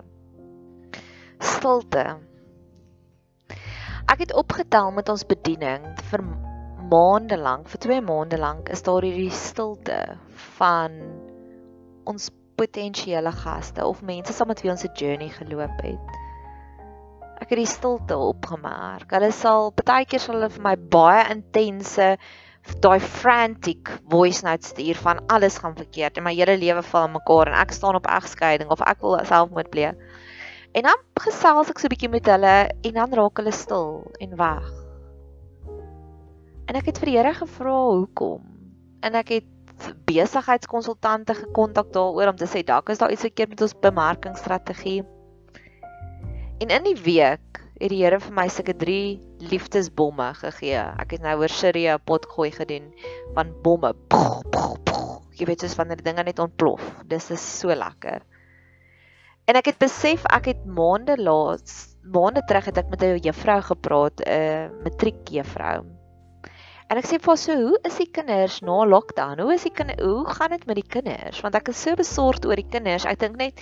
Stilte. 1.39 2.34
Ek 4.05 4.19
het 4.21 4.33
opgetel 4.37 4.91
met 4.93 5.07
ons 5.09 5.23
bediening 5.25 5.85
vir 6.11 6.21
maande 6.91 7.37
lank, 7.41 7.65
vir 7.71 7.81
2 7.87 8.03
maande 8.05 8.37
lank 8.37 8.69
is 8.69 8.83
daar 8.85 9.01
hierdie 9.01 9.33
stilte 9.33 9.97
van 10.59 10.99
ons 12.05 12.27
potensiële 12.59 13.33
gaste 13.33 13.81
of 13.81 14.03
mense 14.05 14.35
saam 14.35 14.51
met 14.53 14.61
wie 14.61 14.71
ons 14.71 14.85
'n 14.85 14.93
journey 14.93 15.29
geloop 15.33 15.81
het. 15.81 16.19
Ek 17.41 17.49
het 17.49 17.57
die 17.57 17.65
stilte 17.65 18.17
opgemerk. 18.17 19.09
Hulle 19.11 19.31
sal 19.31 19.73
baie 19.83 20.05
keer 20.05 20.19
sal 20.19 20.35
hulle 20.35 20.53
vir 20.53 20.63
my 20.63 20.75
baie 20.77 21.25
intense 21.33 22.17
daai 22.81 22.99
frantic 22.99 23.89
voice 24.09 24.45
notes 24.45 24.69
stuur 24.73 24.95
van 25.01 25.19
alles 25.27 25.57
gaan 25.57 25.75
verkeerd 25.75 26.17
en 26.17 26.23
my 26.23 26.33
hele 26.33 26.57
lewe 26.57 26.81
val 26.81 27.07
mekaar 27.07 27.47
en 27.47 27.57
ek 27.61 27.71
staan 27.71 27.95
op 27.95 28.07
egskeiding 28.07 28.69
of 28.69 28.81
ek 28.81 29.01
wil 29.01 29.17
selfmoord 29.25 29.69
pleeg. 29.69 29.97
En 30.75 30.83
dan 30.83 31.03
gesels 31.23 31.69
ek 31.71 31.79
so 31.79 31.87
'n 31.87 31.93
bietjie 31.93 32.11
met 32.11 32.27
hulle 32.27 32.55
en 32.67 32.93
dan 32.99 33.13
raak 33.15 33.39
hulle 33.39 33.51
stil 33.55 34.11
en 34.19 34.35
weg. 34.35 34.65
En 36.67 36.75
ek 36.75 36.89
het 36.91 36.99
vir 36.99 37.11
die 37.11 37.17
Here 37.17 37.33
gevra 37.33 37.75
hoekom. 37.95 38.41
En 38.99 39.15
ek 39.15 39.29
het 39.29 39.87
besigheidskonsultante 40.09 41.33
gekontak 41.33 41.93
daaroor 41.95 42.33
om 42.33 42.35
te 42.35 42.47
sê 42.47 42.63
dalk 42.63 42.89
is 42.89 42.99
daar 42.99 43.11
iets 43.11 43.23
verkeerd 43.23 43.49
met 43.55 43.61
ons 43.61 43.79
bemarkingsstrategie. 43.79 45.05
En 46.59 46.67
in 46.67 46.83
die 46.83 46.99
week 47.07 47.63
het 47.79 47.89
die 47.89 48.03
Here 48.03 48.19
vir 48.19 48.35
my 48.35 48.47
sulke 48.51 48.75
3 48.75 49.47
liefdesbomme 49.47 50.33
gegee. 50.43 50.83
Ek 50.99 51.11
het 51.11 51.21
nou 51.21 51.39
oor 51.39 51.49
Sirië 51.49 51.95
pot 52.03 52.25
gooi 52.35 52.51
gedoen 52.51 52.91
van 53.33 53.55
bomme. 53.63 53.93
Poch, 54.11 54.43
poch, 54.51 54.75
poch. 54.83 55.23
Jy 55.39 55.45
weet 55.45 55.63
soos 55.63 55.79
wanneer 55.79 56.03
dinge 56.03 56.23
net 56.23 56.39
ontplof. 56.39 56.83
Dis 57.07 57.31
is 57.31 57.59
so 57.59 57.71
lekker. 57.71 58.23
En 59.45 59.57
ek 59.59 59.67
het 59.69 59.77
besef 59.77 60.23
ek 60.33 60.47
het 60.53 60.63
maande 60.65 61.17
laas 61.21 61.95
maande 62.13 62.41
terug 62.49 62.65
het 62.69 62.77
ek 62.81 62.89
met 62.89 63.03
'n 63.03 63.21
juffrou 63.25 63.61
gepraat, 63.61 64.21
'n 64.21 64.29
uh, 64.29 64.69
matriekjuffrou. 64.85 65.85
En 66.89 66.97
ek 66.97 67.05
sê 67.05 67.17
vir 67.17 67.31
haar 67.31 67.37
so, 67.37 67.53
hoe 67.57 67.79
is 67.89 67.97
die 67.97 68.09
kinders 68.17 68.61
na 68.61 68.85
lockdown? 68.85 69.39
Hoe 69.41 69.53
is 69.53 69.63
die 69.65 69.73
kinders? 69.73 70.01
Hoe 70.01 70.25
gaan 70.25 70.49
dit 70.49 70.65
met 70.65 70.75
die 70.75 70.89
kinders? 70.95 71.41
Want 71.41 71.55
ek 71.55 71.69
is 71.73 71.81
so 71.81 71.95
besorgd 71.95 72.45
oor 72.45 72.55
die 72.55 72.69
kinders. 72.69 73.05
Ek 73.05 73.19
dink 73.19 73.37
net 73.37 73.61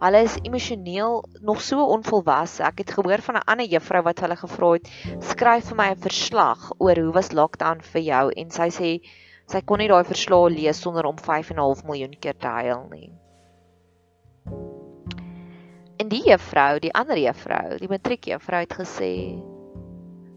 hulle 0.00 0.22
is 0.22 0.38
emosioneel 0.42 1.24
nog 1.40 1.60
so 1.62 1.82
onvolwasse. 1.96 2.62
Ek 2.62 2.78
het 2.78 2.90
gehoor 2.90 3.22
van 3.22 3.36
'n 3.36 3.46
ander 3.46 3.66
juffrou 3.66 4.02
wat 4.02 4.20
hulle 4.20 4.36
gevra 4.36 4.72
het, 4.72 4.90
skryf 5.18 5.68
vir 5.70 5.76
my 5.76 5.88
'n 5.90 6.06
verslag 6.08 6.70
oor 6.78 6.96
hoe 6.96 7.12
was 7.12 7.32
lockdown 7.32 7.82
vir 7.82 8.02
jou 8.02 8.30
en 8.36 8.50
sy 8.50 8.70
sê 8.70 8.90
sy 9.46 9.60
kon 9.60 9.78
nie 9.78 9.88
daai 9.88 10.04
verslag 10.04 10.50
lees 10.50 10.80
sonder 10.80 11.06
om 11.06 11.16
5.5 11.16 11.84
miljoen 11.84 12.14
keer 12.20 12.38
te 12.38 12.46
huil 12.48 12.86
nie. 12.90 13.10
En 16.04 16.10
die 16.12 16.20
juffrou, 16.26 16.82
die 16.84 16.92
ander 16.92 17.16
juffrou, 17.16 17.78
die 17.80 17.88
matriekjuffrou 17.88 18.58
het 18.60 18.74
gesê 18.76 19.12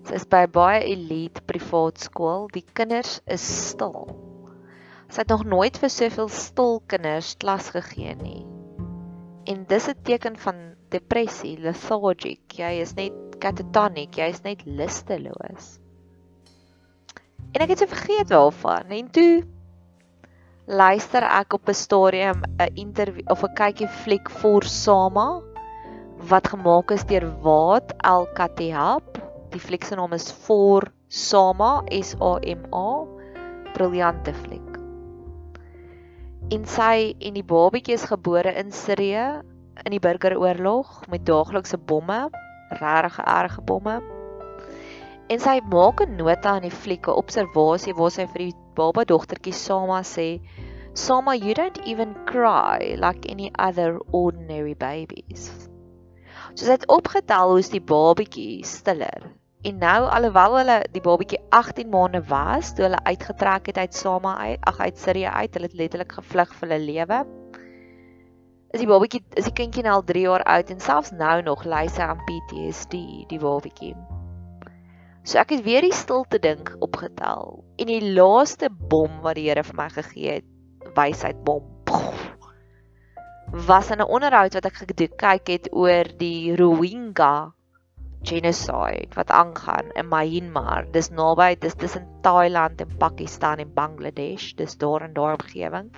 Sy 0.08 0.16
is 0.16 0.24
by 0.32 0.46
baie 0.48 0.86
elite 0.88 1.42
privaat 1.44 2.00
skool. 2.00 2.46
Die 2.54 2.64
kinders 2.78 3.18
is 3.28 3.44
stil. 3.44 4.06
Sy 5.12 5.26
het 5.26 5.34
nog 5.34 5.44
nooit 5.44 5.76
vir 5.82 5.92
soveel 5.92 6.30
stil 6.32 6.80
kinders 6.88 7.34
klas 7.42 7.68
gegee 7.76 8.14
nie. 8.22 8.46
En 9.52 9.66
dis 9.68 9.90
'n 9.92 10.00
teken 10.08 10.40
van 10.40 10.62
depressie, 10.96 11.58
lethargic. 11.60 12.56
Jy 12.56 12.72
is 12.86 12.96
net 12.96 13.36
catatonic, 13.44 14.16
jy 14.16 14.30
is 14.32 14.42
net 14.48 14.64
lusteloos. 14.64 15.68
En 17.52 17.60
ek 17.60 17.76
het 17.76 17.80
se 17.84 17.88
vergeet 17.88 18.32
waarvan. 18.32 18.88
En 18.88 19.12
toe 19.12 19.44
luister 20.66 21.24
ek 21.24 21.54
op 21.54 21.68
'n 21.68 21.74
stadium 21.74 22.42
'n 22.56 22.72
interview 22.76 23.28
of 23.28 23.44
'n 23.44 23.54
kykie 23.54 23.88
fliek 23.88 24.30
vir 24.30 24.64
Sama 24.64 25.44
wat 26.30 26.48
gemaak 26.48 26.92
is 26.92 27.06
deur 27.06 27.30
Waad 27.42 27.94
Al-Katihab 28.02 29.28
Die 29.58 29.62
fliek 29.64 29.86
se 29.88 29.96
naam 29.96 30.14
is 30.14 30.28
For 30.32 30.90
Sama 31.08 31.84
S 31.90 32.16
A 32.20 32.36
M 32.44 32.66
A. 32.76 33.06
Briljante 33.74 34.34
fliek. 34.36 34.76
En 36.52 36.66
sy 36.68 37.14
en 37.20 37.38
die 37.38 37.46
babatjie 37.48 37.96
is 37.96 38.08
gebore 38.12 38.52
in 38.60 38.74
Sirië 38.76 39.28
in 39.86 39.96
die 39.96 40.02
burgeroorlog 40.04 41.08
met 41.12 41.26
daaglikse 41.28 41.80
bomme, 41.80 42.28
regtig 42.82 43.20
erge 43.24 43.64
bomme. 43.72 43.96
En 45.32 45.40
sy 45.40 45.60
maak 45.72 46.04
'n 46.04 46.18
nota 46.20 46.58
in 46.58 46.68
die 46.68 46.78
fliek 46.84 47.08
'n 47.08 47.20
observasie 47.24 47.96
waar 47.96 48.12
sy 48.12 48.28
vir 48.34 48.44
die 48.48 48.56
baba 48.76 49.06
dogtertjie 49.06 49.54
Sama 49.54 50.02
sê 50.04 50.42
Sama, 50.94 51.36
you 51.36 51.54
don't 51.54 51.80
even 51.86 52.16
cry 52.26 52.96
like 52.98 53.30
any 53.30 53.52
other 53.60 54.00
ordinary 54.12 54.74
babies. 54.74 55.70
So 56.58 56.66
sy 56.66 56.74
het 56.74 56.88
opgetel 56.90 57.52
hoe 57.52 57.60
is 57.62 57.68
die 57.70 57.84
babatjie 57.86 58.64
stiller. 58.66 59.28
En 59.62 59.76
nou 59.78 59.98
alhoewel 60.10 60.56
hulle 60.58 60.78
die 60.90 61.04
babatjie 61.06 61.38
18 61.54 61.92
maande 61.94 62.24
was, 62.32 62.72
toe 62.74 62.88
hulle 62.88 63.02
uitgetrek 63.06 63.70
het 63.70 63.78
uit 63.78 63.94
Sama 63.94 64.32
uit, 64.42 64.64
ag 64.66 64.80
uit 64.80 64.98
Sirië 64.98 65.30
uit, 65.36 65.54
hulle 65.54 65.70
het 65.70 65.76
letterlik 65.78 66.16
gevlug 66.18 66.56
vir 66.58 66.66
hulle 66.72 66.80
lewe. 66.82 67.20
Is 68.74 68.82
die 68.82 68.90
babatjie 68.90 69.22
is 69.38 69.46
die 69.52 69.54
kindjie 69.60 69.86
nou 69.86 70.00
al 70.00 70.06
3 70.10 70.24
jaar 70.26 70.46
oud 70.56 70.74
en 70.74 70.82
selfs 70.82 71.14
nou 71.14 71.36
nog 71.46 71.62
ly 71.70 71.84
sy 71.94 72.10
aan 72.10 72.26
PTSD, 72.26 73.04
die 73.30 73.42
babatjie. 73.44 73.94
So 75.30 75.38
ek 75.38 75.54
het 75.54 75.66
weer 75.68 75.86
die 75.86 75.94
stilte 75.94 76.42
dink 76.42 76.74
opgetel 76.82 77.60
en 77.78 77.94
die 77.94 78.02
laaste 78.18 78.74
bom 78.74 79.22
wat 79.22 79.38
die 79.38 79.46
Here 79.52 79.62
vir 79.68 79.78
my 79.78 79.92
gegee 79.94 80.40
het, 80.40 80.50
wysheid 80.98 81.46
bom. 81.46 81.70
Was 83.52 83.92
in 83.92 84.02
'n 84.02 84.08
onderhoud 84.08 84.54
wat 84.54 84.66
ek 84.66 84.82
gekyk 84.82 85.48
het 85.48 85.68
oor 85.72 86.04
die 86.18 86.56
Rohingya 86.56 87.54
genocide 88.24 89.16
wat 89.16 89.32
aangaan 89.32 89.92
in 89.96 90.10
Myanmar. 90.10 90.92
Dis 90.92 91.10
naby, 91.10 91.56
dis 91.56 91.76
tussen 91.76 92.08
Thailand 92.22 92.82
en 92.82 92.98
Pakistan 92.98 93.60
en 93.60 93.74
Bangladesh, 93.74 94.54
dis 94.56 94.78
daar 94.78 95.02
in 95.02 95.14
daardie 95.14 95.64
omgewing. 95.64 95.92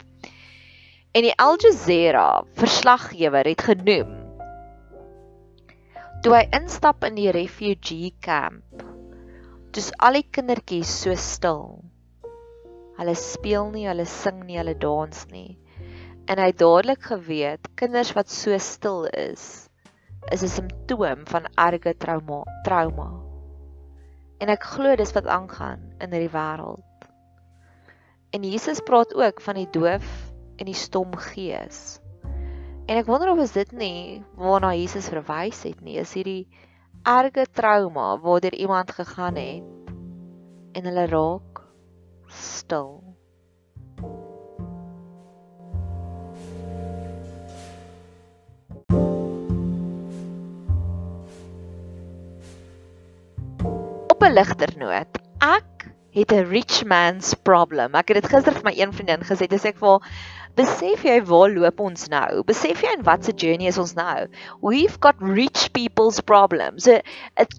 En 1.12 1.22
die 1.22 1.34
Al 1.38 1.58
Jazeera 1.58 2.44
verslaggewer 2.54 3.46
het 3.46 3.62
genoem 3.62 4.18
toe 6.22 6.36
hy 6.36 6.46
instap 6.52 7.04
in 7.08 7.16
die 7.16 7.32
refugee 7.32 8.12
camp 8.20 8.84
Dis 9.70 9.92
al 10.02 10.16
die 10.18 10.26
kindertjies 10.34 10.90
so 11.04 11.14
stil. 11.14 11.68
Hulle 12.98 13.14
speel 13.16 13.68
nie, 13.70 13.84
hulle 13.86 14.06
sing 14.10 14.40
nie, 14.48 14.58
hulle 14.58 14.74
dans 14.82 15.20
nie. 15.30 15.60
En 16.30 16.38
hy 16.38 16.52
het 16.52 16.60
dadelik 16.62 17.08
geweet 17.10 17.72
kinders 17.80 18.12
wat 18.14 18.30
so 18.30 18.58
stil 18.62 19.08
is, 19.18 19.70
is 20.30 20.44
'n 20.44 20.52
simptoom 20.56 21.26
van 21.26 21.48
erge 21.58 21.96
trauma, 21.98 22.44
trauma. 22.64 23.10
En 24.38 24.50
ek 24.50 24.64
glo 24.64 24.96
dis 24.96 25.14
wat 25.18 25.26
aangaan 25.26 25.82
in 26.00 26.14
hierdie 26.14 26.36
wêreld. 26.36 27.10
En 28.30 28.44
Jesus 28.44 28.80
praat 28.86 29.14
ook 29.14 29.42
van 29.42 29.56
die 29.56 29.70
doof 29.74 30.06
en 30.58 30.66
die 30.66 30.78
stom 30.78 31.16
gees. 31.16 32.00
En 32.86 32.98
ek 32.98 33.06
wonder 33.06 33.32
of 33.32 33.40
is 33.40 33.52
dit 33.52 33.72
nie 33.72 34.24
waarna 34.38 34.74
Jesus 34.74 35.10
verwys 35.10 35.64
het 35.64 35.82
nie, 35.82 35.98
is 35.98 36.14
hierdie 36.14 36.48
erge 37.06 37.46
trauma 37.52 38.20
waardeur 38.22 38.54
iemand 38.54 38.92
gegaan 38.92 39.36
het 39.36 39.64
en 40.74 40.86
hulle 40.86 41.06
raak 41.06 41.62
stil. 42.28 43.09
Op 54.20 54.26
'n 54.28 54.34
ligter 54.34 54.72
noot, 54.76 55.18
ek 55.40 55.86
het 56.12 56.32
'n 56.32 56.50
rich 56.52 56.84
man's 56.84 57.34
problem. 57.34 57.96
Ek 57.96 58.10
het 58.12 58.22
dit 58.22 58.32
gister 58.32 58.52
vir 58.52 58.64
my 58.66 58.74
een 58.76 58.92
vriendin 58.92 59.22
gesê, 59.24 59.48
dis 59.48 59.64
ek 59.66 59.78
vir 59.80 60.02
besef 60.56 61.06
jy 61.06 61.22
waar 61.24 61.48
loop 61.50 61.80
ons 61.80 62.10
nou? 62.10 62.44
Besef 62.44 62.82
jy 62.84 62.92
in 62.98 63.04
watter 63.04 63.34
journey 63.34 63.68
is 63.68 63.78
ons 63.78 63.94
nou? 63.96 64.28
We've 64.62 64.98
got 65.00 65.16
rich 65.22 65.72
people's 65.72 66.20
problems. 66.20 66.88
'n 66.88 67.00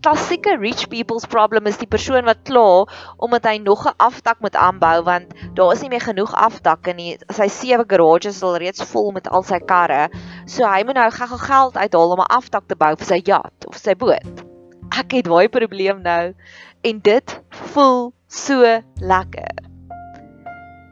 klassieke 0.03 0.59
rich 0.61 0.91
people's 0.91 1.25
problem 1.25 1.67
is 1.67 1.79
die 1.79 1.89
persoon 1.89 2.25
wat 2.25 2.45
kla 2.45 2.85
omdat 3.17 3.45
hy 3.45 3.57
nog 3.59 3.87
'n 3.87 3.97
afdak 3.97 4.41
moet 4.41 4.55
aanbou 4.55 5.03
want 5.03 5.33
daar 5.55 5.73
is 5.73 5.81
nie 5.81 5.89
meer 5.89 6.05
genoeg 6.13 6.35
afdakke 6.35 6.93
nie. 6.93 7.17
Sy 7.33 7.49
sewe 7.49 7.85
garages 7.89 8.37
is 8.37 8.43
al 8.43 8.59
reeds 8.59 8.83
vol 8.83 9.13
met 9.13 9.29
al 9.29 9.43
sy 9.43 9.61
karre. 9.61 10.11
So 10.45 10.67
hy 10.67 10.85
moet 10.85 10.95
nou 10.97 11.11
gou-gou 11.11 11.39
geld 11.39 11.77
uithaal 11.77 12.11
om 12.11 12.21
'n 12.21 12.37
afdak 12.37 12.69
te 12.69 12.77
bou 12.77 12.95
vir 12.97 13.07
sy 13.07 13.23
yacht 13.25 13.67
of 13.67 13.77
sy 13.77 13.95
boot. 13.95 14.50
Ek 14.99 15.13
het 15.19 15.31
daai 15.31 15.49
probleem 15.49 16.03
nou 16.03 16.35
en 16.83 17.03
dit 17.07 17.41
voel 17.73 18.13
so 18.27 18.83
lekker 19.01 19.71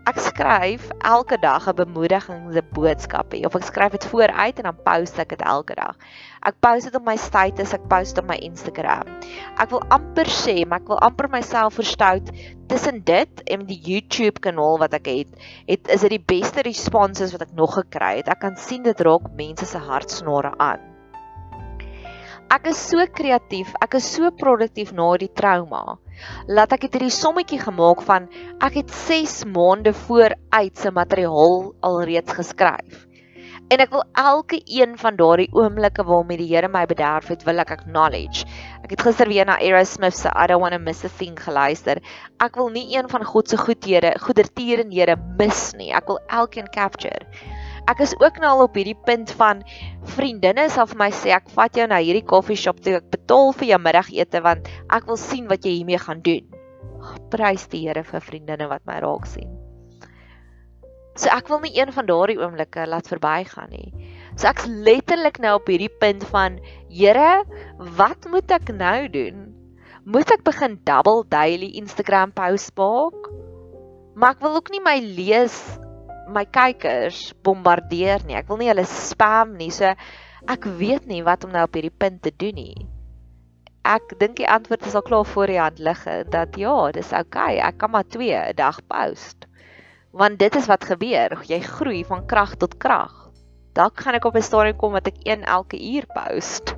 ek 0.09 0.21
skryf 0.25 0.85
elke 1.05 1.37
dag 1.37 1.67
'n 1.69 1.77
bemoedigende 1.77 2.63
boodskap 2.77 3.35
of 3.49 3.57
ek 3.59 3.67
skryf 3.69 3.93
dit 3.93 4.07
vooruit 4.09 4.57
en 4.61 4.69
dan 4.69 4.79
post 4.87 5.21
ek 5.21 5.35
dit 5.35 5.43
elke 5.45 5.75
dag. 5.77 5.99
Ek 6.49 6.57
post 6.65 6.89
dit 6.89 6.97
op 6.97 7.05
my 7.05 7.17
status, 7.21 7.75
ek 7.77 7.85
post 7.93 8.15
dit 8.15 8.23
op 8.25 8.31
my 8.31 8.39
Instagram. 8.49 9.05
Ek 9.61 9.69
wil 9.69 9.85
amper 9.93 10.31
sê, 10.33 10.65
maar 10.65 10.81
ek 10.81 10.89
wil 10.89 11.03
amper 11.05 11.29
myself 11.29 11.77
verstout 11.77 12.33
tussen 12.73 13.05
dit 13.05 13.45
en 13.53 13.69
die 13.69 13.81
YouTube 13.85 14.41
kanaal 14.41 14.81
wat 14.81 14.97
ek 14.97 15.13
het, 15.13 15.49
het 15.69 15.93
is 15.93 16.01
dit 16.01 16.17
die 16.17 16.25
beste 16.25 16.65
responses 16.65 17.37
wat 17.37 17.45
ek 17.45 17.53
nog 17.53 17.77
gekry 17.77 18.17
het. 18.23 18.33
Ek 18.33 18.41
kan 18.41 18.57
sien 18.57 18.83
dit 18.83 19.01
raak 19.01 19.29
mense 19.37 19.69
se 19.69 19.79
hartsnare 19.79 20.57
aan. 20.57 20.88
Ek 22.49 22.71
is 22.71 22.79
so 22.81 23.05
kreatief, 23.13 23.75
ek 23.85 23.99
is 23.99 24.07
so 24.09 24.31
produktief 24.33 24.93
na 24.97 25.09
die 25.21 25.29
trauma 25.29 25.99
laat 26.49 26.73
ek 26.75 26.87
het 26.87 26.97
hierdie 26.97 27.15
sommetjie 27.15 27.59
gemaak 27.63 28.01
van 28.07 28.29
ek 28.65 28.81
het 28.81 28.95
6 29.05 29.43
maande 29.53 29.93
vooruit 30.07 30.81
se 30.81 30.91
materiaal 30.95 31.69
alreeds 31.85 32.35
geskryf. 32.39 33.05
En 33.69 33.83
ek 33.85 33.93
wil 33.93 34.05
elke 34.17 34.63
een 34.65 34.95
van 34.97 35.19
daardie 35.19 35.51
oomblikke 35.53 36.05
waarmee 36.09 36.41
die 36.41 36.49
Here 36.49 36.71
my 36.73 36.87
bederf 36.89 37.29
het, 37.29 37.45
wil 37.45 37.61
ek 37.61 37.75
acknowledge. 37.77 38.47
Ek 38.81 38.95
het 38.97 39.05
gister 39.05 39.29
weer 39.29 39.45
na 39.45 39.59
Aerosmith 39.61 40.17
se 40.17 40.33
I 40.33 40.47
don't 40.49 40.65
want 40.65 40.73
to 40.73 40.81
miss 40.81 41.05
a 41.05 41.13
thing 41.13 41.37
geluister. 41.37 42.01
Ek 42.41 42.57
wil 42.57 42.73
nie 42.73 42.87
een 42.97 43.13
van 43.13 43.29
God 43.29 43.53
se 43.53 43.61
goedhede, 43.61 44.15
goedertierenhede 44.25 45.19
mis 45.37 45.75
nie. 45.77 45.93
Ek 45.93 46.09
wil 46.09 46.23
elkeen 46.33 46.73
capture 46.73 47.29
ek 47.89 48.03
is 48.05 48.13
ook 48.21 48.41
nou 48.43 48.51
al 48.53 48.65
op 48.67 48.77
hierdie 48.77 48.99
punt 49.07 49.31
van 49.39 49.63
vriendinne 50.17 50.69
sal 50.73 50.89
vir 50.91 51.01
my 51.01 51.09
sê 51.15 51.33
ek 51.37 51.49
vat 51.57 51.77
jou 51.77 51.87
na 51.89 52.01
hierdie 52.05 52.27
koffieshop 52.29 52.83
toe 52.85 52.99
ek 52.99 53.09
betaal 53.15 53.55
vir 53.57 53.71
jou 53.73 53.79
middagete 53.81 54.43
want 54.45 54.69
ek 54.93 55.09
wil 55.09 55.21
sien 55.21 55.49
wat 55.49 55.65
jy 55.65 55.79
hiermee 55.79 56.01
gaan 56.03 56.21
doen. 56.27 56.45
Prys 57.33 57.65
die 57.73 57.87
Here 57.87 58.05
vir 58.05 58.25
vriendinne 58.25 58.69
wat 58.69 58.85
my 58.89 58.99
raak 59.05 59.27
sien. 59.31 59.49
So 61.19 61.33
ek 61.35 61.49
wil 61.51 61.65
nie 61.65 61.75
een 61.75 61.91
van 61.95 62.07
daardie 62.07 62.39
oomblikke 62.39 62.85
laat 62.87 63.09
verbygaan 63.11 63.73
nie. 63.73 63.89
So 64.39 64.47
ek's 64.53 64.69
letterlik 64.69 65.41
nou 65.43 65.57
op 65.59 65.67
hierdie 65.67 65.91
punt 65.91 66.23
van 66.31 66.61
Here, 66.93 67.43
wat 67.99 68.29
moet 68.31 68.53
ek 68.55 68.71
nou 68.77 69.09
doen? 69.11 69.49
Moet 70.07 70.31
ek 70.37 70.45
begin 70.47 70.79
double 70.87 71.25
daily 71.33 71.73
Instagram 71.81 72.31
posts 72.37 72.71
maak? 72.79 73.33
Maar 74.15 74.37
ek 74.37 74.45
wil 74.45 74.61
ook 74.61 74.71
nie 74.75 74.85
my 74.85 74.99
lees 75.03 75.59
my 76.29 76.45
kykers 76.45 77.33
bombardeer 77.45 78.25
nie. 78.27 78.37
Ek 78.39 78.49
wil 78.51 78.61
nie 78.61 78.71
hulle 78.71 78.85
spam 78.89 79.57
nie. 79.59 79.71
So 79.75 79.91
ek 80.49 80.69
weet 80.79 81.09
nie 81.11 81.25
wat 81.27 81.45
om 81.45 81.53
nou 81.55 81.65
op 81.67 81.77
hierdie 81.77 81.95
punt 81.95 82.23
te 82.25 82.33
doen 82.33 82.59
nie. 82.59 82.87
Ek 83.89 84.13
dink 84.21 84.37
die 84.37 84.49
antwoord 84.49 84.85
is 84.87 84.97
al 84.99 85.05
klaar 85.07 85.29
voor 85.29 85.49
die 85.49 85.61
hand 85.61 85.79
lig 85.81 86.03
dat 86.33 86.57
ja, 86.61 86.75
dis 86.93 87.13
oukei. 87.13 87.57
Okay. 87.57 87.63
Ek 87.69 87.79
kan 87.81 87.95
maar 87.95 88.05
2 88.05 88.35
'n 88.37 88.57
dag 88.57 88.81
post. 88.87 89.47
Want 90.13 90.39
dit 90.39 90.55
is 90.57 90.67
wat 90.67 90.85
gebeur. 90.85 91.39
Jy 91.49 91.61
groei 91.61 92.05
van 92.05 92.27
krag 92.27 92.57
tot 92.57 92.77
krag. 92.79 93.15
Dalk 93.73 94.01
gaan 94.01 94.15
ek 94.15 94.25
op 94.25 94.37
'n 94.37 94.43
stadium 94.43 94.77
kom 94.77 94.93
wat 94.93 95.07
ek 95.07 95.21
een 95.25 95.45
elke 95.45 95.79
uur 95.79 96.07
post. 96.07 96.77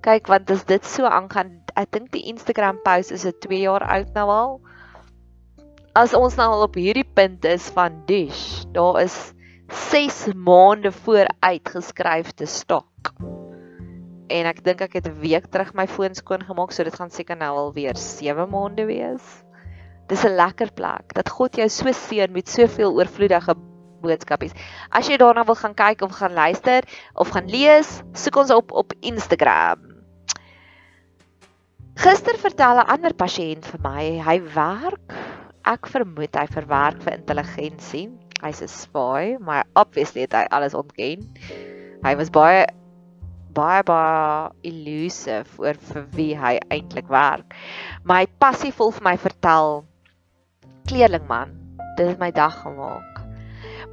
Kyk, 0.00 0.26
want 0.26 0.50
as 0.50 0.64
dit 0.64 0.84
so 0.84 1.04
aangaan, 1.04 1.60
ek 1.76 1.90
dink 1.92 2.10
die 2.12 2.26
Instagram 2.32 2.80
post 2.82 3.10
is 3.10 3.26
'n 3.26 3.36
2 3.40 3.60
jaar 3.60 3.84
oud 3.84 4.14
nou 4.14 4.28
al 4.28 4.60
as 5.94 6.14
ons 6.14 6.36
nou 6.38 6.46
al 6.54 6.64
op 6.68 6.78
hierdie 6.78 7.06
punt 7.16 7.44
is 7.48 7.66
van 7.74 8.00
dish, 8.06 8.62
daar 8.74 9.00
is 9.02 9.16
6 9.90 10.34
maande 10.34 10.92
vooruit 10.94 11.72
geskryf 11.74 12.32
te 12.38 12.46
stok. 12.46 13.12
En 14.30 14.46
ek 14.46 14.62
dink 14.66 14.82
ek 14.86 14.94
het 14.98 15.08
'n 15.08 15.18
week 15.18 15.50
terug 15.50 15.74
my 15.74 15.86
foon 15.86 16.14
skoon 16.14 16.42
gemaak, 16.46 16.72
so 16.72 16.84
dit 16.84 16.94
gaan 16.94 17.10
seker 17.10 17.36
nou 17.36 17.50
al 17.56 17.72
weer 17.72 17.96
7 17.96 18.48
maande 18.50 18.86
wees. 18.86 19.42
Dis 20.06 20.24
'n 20.24 20.36
lekker 20.36 20.72
plek 20.72 21.14
dat 21.14 21.28
God 21.28 21.56
jou 21.56 21.68
so 21.68 21.92
seën 21.92 22.32
met 22.32 22.48
soveel 22.48 22.94
oorvloedige 22.94 23.54
boodskapies. 24.00 24.54
As 24.90 25.08
jy 25.08 25.16
daarna 25.16 25.44
wil 25.44 25.54
gaan 25.54 25.74
kyk 25.74 26.02
of 26.02 26.12
gaan 26.12 26.32
luister 26.32 26.82
of 27.14 27.28
gaan 27.28 27.46
lees, 27.46 28.02
soek 28.12 28.36
ons 28.36 28.50
op 28.50 28.72
op 28.72 28.92
Instagram. 29.00 29.78
Gister 31.94 32.38
vertel 32.38 32.78
'n 32.78 32.86
ander 32.86 33.14
pasiënt 33.14 33.66
vir 33.66 33.80
my, 33.82 34.22
hy 34.22 34.40
werk 34.54 35.39
ek 35.70 35.86
vermoed 35.92 36.34
hy 36.34 36.46
verwerk 36.50 37.02
vir 37.04 37.16
intelligensie. 37.18 38.08
Hy's 38.40 38.62
'n 38.64 38.72
spy, 38.72 39.36
maar 39.38 39.66
obviously 39.76 40.24
het 40.26 40.34
hy 40.34 40.46
alles 40.50 40.74
ontken. 40.74 41.26
Hy 42.04 42.14
was 42.16 42.30
baie 42.30 42.66
baie 43.54 43.82
baie 43.82 44.50
elusive 44.62 45.58
oor 45.58 45.74
vir 45.90 46.06
wie 46.16 46.32
hy 46.38 46.58
eintlik 46.70 47.08
werk. 47.10 47.54
Maar 48.04 48.24
hy 48.24 48.26
passievol 48.38 48.94
vir 48.98 49.04
my 49.04 49.16
vertel 49.18 49.84
kleerlingman, 50.88 51.54
dit 51.96 52.06
het 52.08 52.18
my 52.18 52.30
dag 52.30 52.62
gemaak 52.62 53.09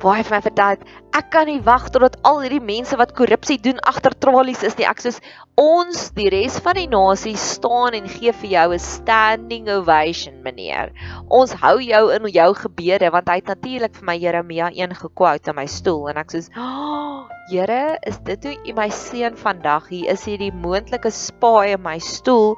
waar 0.02 0.18
hy 0.20 0.24
vir 0.28 0.38
my 0.38 0.42
vertel 0.46 0.76
het 0.76 0.84
ek 1.18 1.32
kan 1.34 1.48
nie 1.50 1.62
wag 1.66 1.88
totdat 1.90 2.18
al 2.28 2.44
hierdie 2.44 2.62
mense 2.62 2.98
wat 3.00 3.16
korrupsie 3.18 3.58
doen 3.62 3.80
agter 3.90 4.14
tralies 4.22 4.62
is 4.68 4.76
nie. 4.78 4.86
Ek 4.86 5.02
soos 5.02 5.18
ons 5.58 6.12
die 6.18 6.30
res 6.30 6.60
van 6.62 6.78
die 6.78 6.90
nasie 6.92 7.34
staan 7.42 7.98
en 7.98 8.10
gee 8.12 8.34
vir 8.42 8.50
jou 8.52 8.68
'n 8.76 8.84
standing 8.84 9.70
ovation 9.74 10.44
meneer. 10.44 10.94
Ons 11.30 11.56
hou 11.64 11.80
jou 11.82 12.04
in 12.14 12.30
jou 12.30 12.54
gebede 12.54 13.10
want 13.12 13.30
hy 13.30 13.40
het 13.42 13.50
natuurlik 13.56 13.96
vir 13.96 14.06
my 14.06 14.18
Jeremia 14.18 14.70
1 14.70 14.94
gekwout 15.02 15.48
in 15.48 15.56
my 15.56 15.66
stoel. 15.66 16.10
En 16.10 16.18
ek 16.18 16.32
soos 16.32 16.50
oh, 16.56 17.26
Here 17.48 17.98
is 18.04 18.18
dit 18.28 18.44
hoe 18.44 18.58
u 18.68 18.74
my 18.76 18.90
seun 18.90 19.38
vandag 19.40 19.88
hier 19.88 20.12
is? 20.12 20.26
Hier 20.28 20.38
die 20.38 20.52
moontlike 20.52 21.10
spaai 21.10 21.74
in 21.78 21.82
my 21.82 21.98
stoel 21.98 22.58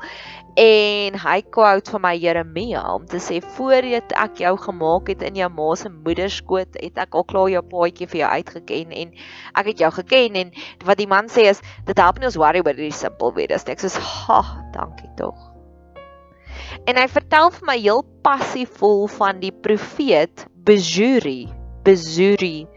en 0.59 1.15
hy 1.15 1.37
quote 1.55 1.93
vir 1.93 2.01
my 2.03 2.11
Jeremia 2.19 2.81
om 2.91 3.05
te 3.07 3.21
sê 3.23 3.37
voordat 3.55 4.11
ek 4.19 4.41
jou 4.43 4.51
gemaak 4.59 5.07
het 5.13 5.21
in 5.23 5.37
jou 5.39 5.47
ma 5.55 5.67
se 5.79 5.91
moederskoot 5.93 6.75
het 6.81 6.99
ek 6.99 7.15
al 7.15 7.23
klaar 7.29 7.47
jou 7.53 7.61
paadjie 7.71 8.09
vir 8.11 8.19
jou 8.25 8.31
uitgeken 8.39 8.91
en 9.03 9.13
ek 9.61 9.69
het 9.71 9.85
jou 9.85 9.91
geken. 10.01 10.35
En 10.41 10.51
wat 10.89 10.99
die 10.99 11.07
man 11.07 11.31
sê 11.31 11.47
is 11.53 11.63
dit 11.87 12.03
help 12.03 12.19
nie 12.19 12.27
ons 12.27 12.39
worry 12.41 12.63
oor 12.65 12.75
die 12.75 12.91
simpel 12.91 13.31
weer 13.37 13.47
dis 13.53 13.63
ek 13.71 13.79
sê 13.85 13.93
ha 14.03 14.41
dankie 14.75 15.07
tog. 15.21 15.37
En 16.91 16.99
hy 16.99 17.07
vertel 17.07 17.53
vir 17.55 17.67
my 17.71 17.77
heel 17.79 18.03
passievol 18.25 19.07
van 19.15 19.39
die 19.39 19.55
profeet 19.55 20.43
Bezuri 20.67 21.47
Bezuri 21.87 22.67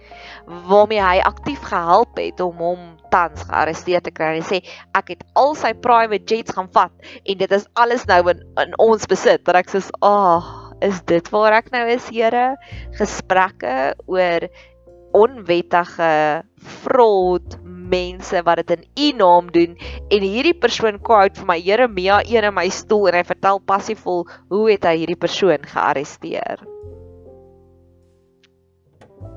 waarmee 0.71 1.03
hy 1.03 1.19
aktief 1.27 1.67
gehelp 1.67 2.15
het 2.19 2.41
om 2.43 2.63
hom 2.63 2.91
tans 3.13 3.45
gearresteer 3.45 4.03
te 4.05 4.11
kry 4.15 4.35
en 4.39 4.49
sê 4.49 4.63
ek 4.99 5.15
het 5.15 5.25
al 5.39 5.55
sy 5.59 5.75
private 5.85 6.27
jets 6.27 6.57
gaan 6.57 6.71
vat 6.73 6.93
en 7.23 7.41
dit 7.45 7.57
is 7.59 7.69
alles 7.85 8.09
nou 8.11 8.23
in, 8.33 8.43
in 8.65 8.77
ons 8.83 9.07
besit. 9.07 9.45
Dat 9.45 9.61
ek 9.63 9.71
sê, 9.71 9.85
"Ag, 10.01 10.03
oh, 10.03 10.73
is 10.83 11.01
dit 11.07 11.31
waar 11.31 11.53
ek 11.61 11.71
nou 11.73 11.87
is, 11.89 12.09
Here? 12.11 12.57
Gesprekke 12.99 13.95
oor 14.11 14.49
onwettige 15.13 16.43
fraud 16.83 17.59
mense 17.93 18.43
wat 18.47 18.63
dit 18.63 18.71
in 18.79 18.85
U 18.97 19.09
naam 19.21 19.51
doen 19.53 19.77
en 20.09 20.25
hierdie 20.25 20.57
persoon 20.57 20.99
quote 21.05 21.41
vir 21.41 21.49
my 21.51 21.59
Jeremia 21.61 22.23
1 22.25 22.49
in 22.49 22.57
my 22.57 22.69
stoel 22.73 23.11
en 23.11 23.19
hy 23.21 23.25
vertel 23.29 23.61
passievol 23.69 24.25
hoe 24.53 24.65
het 24.71 24.89
hy 24.89 24.97
hierdie 25.03 25.19
persoon 25.21 25.67
gearresteer. 25.75 26.65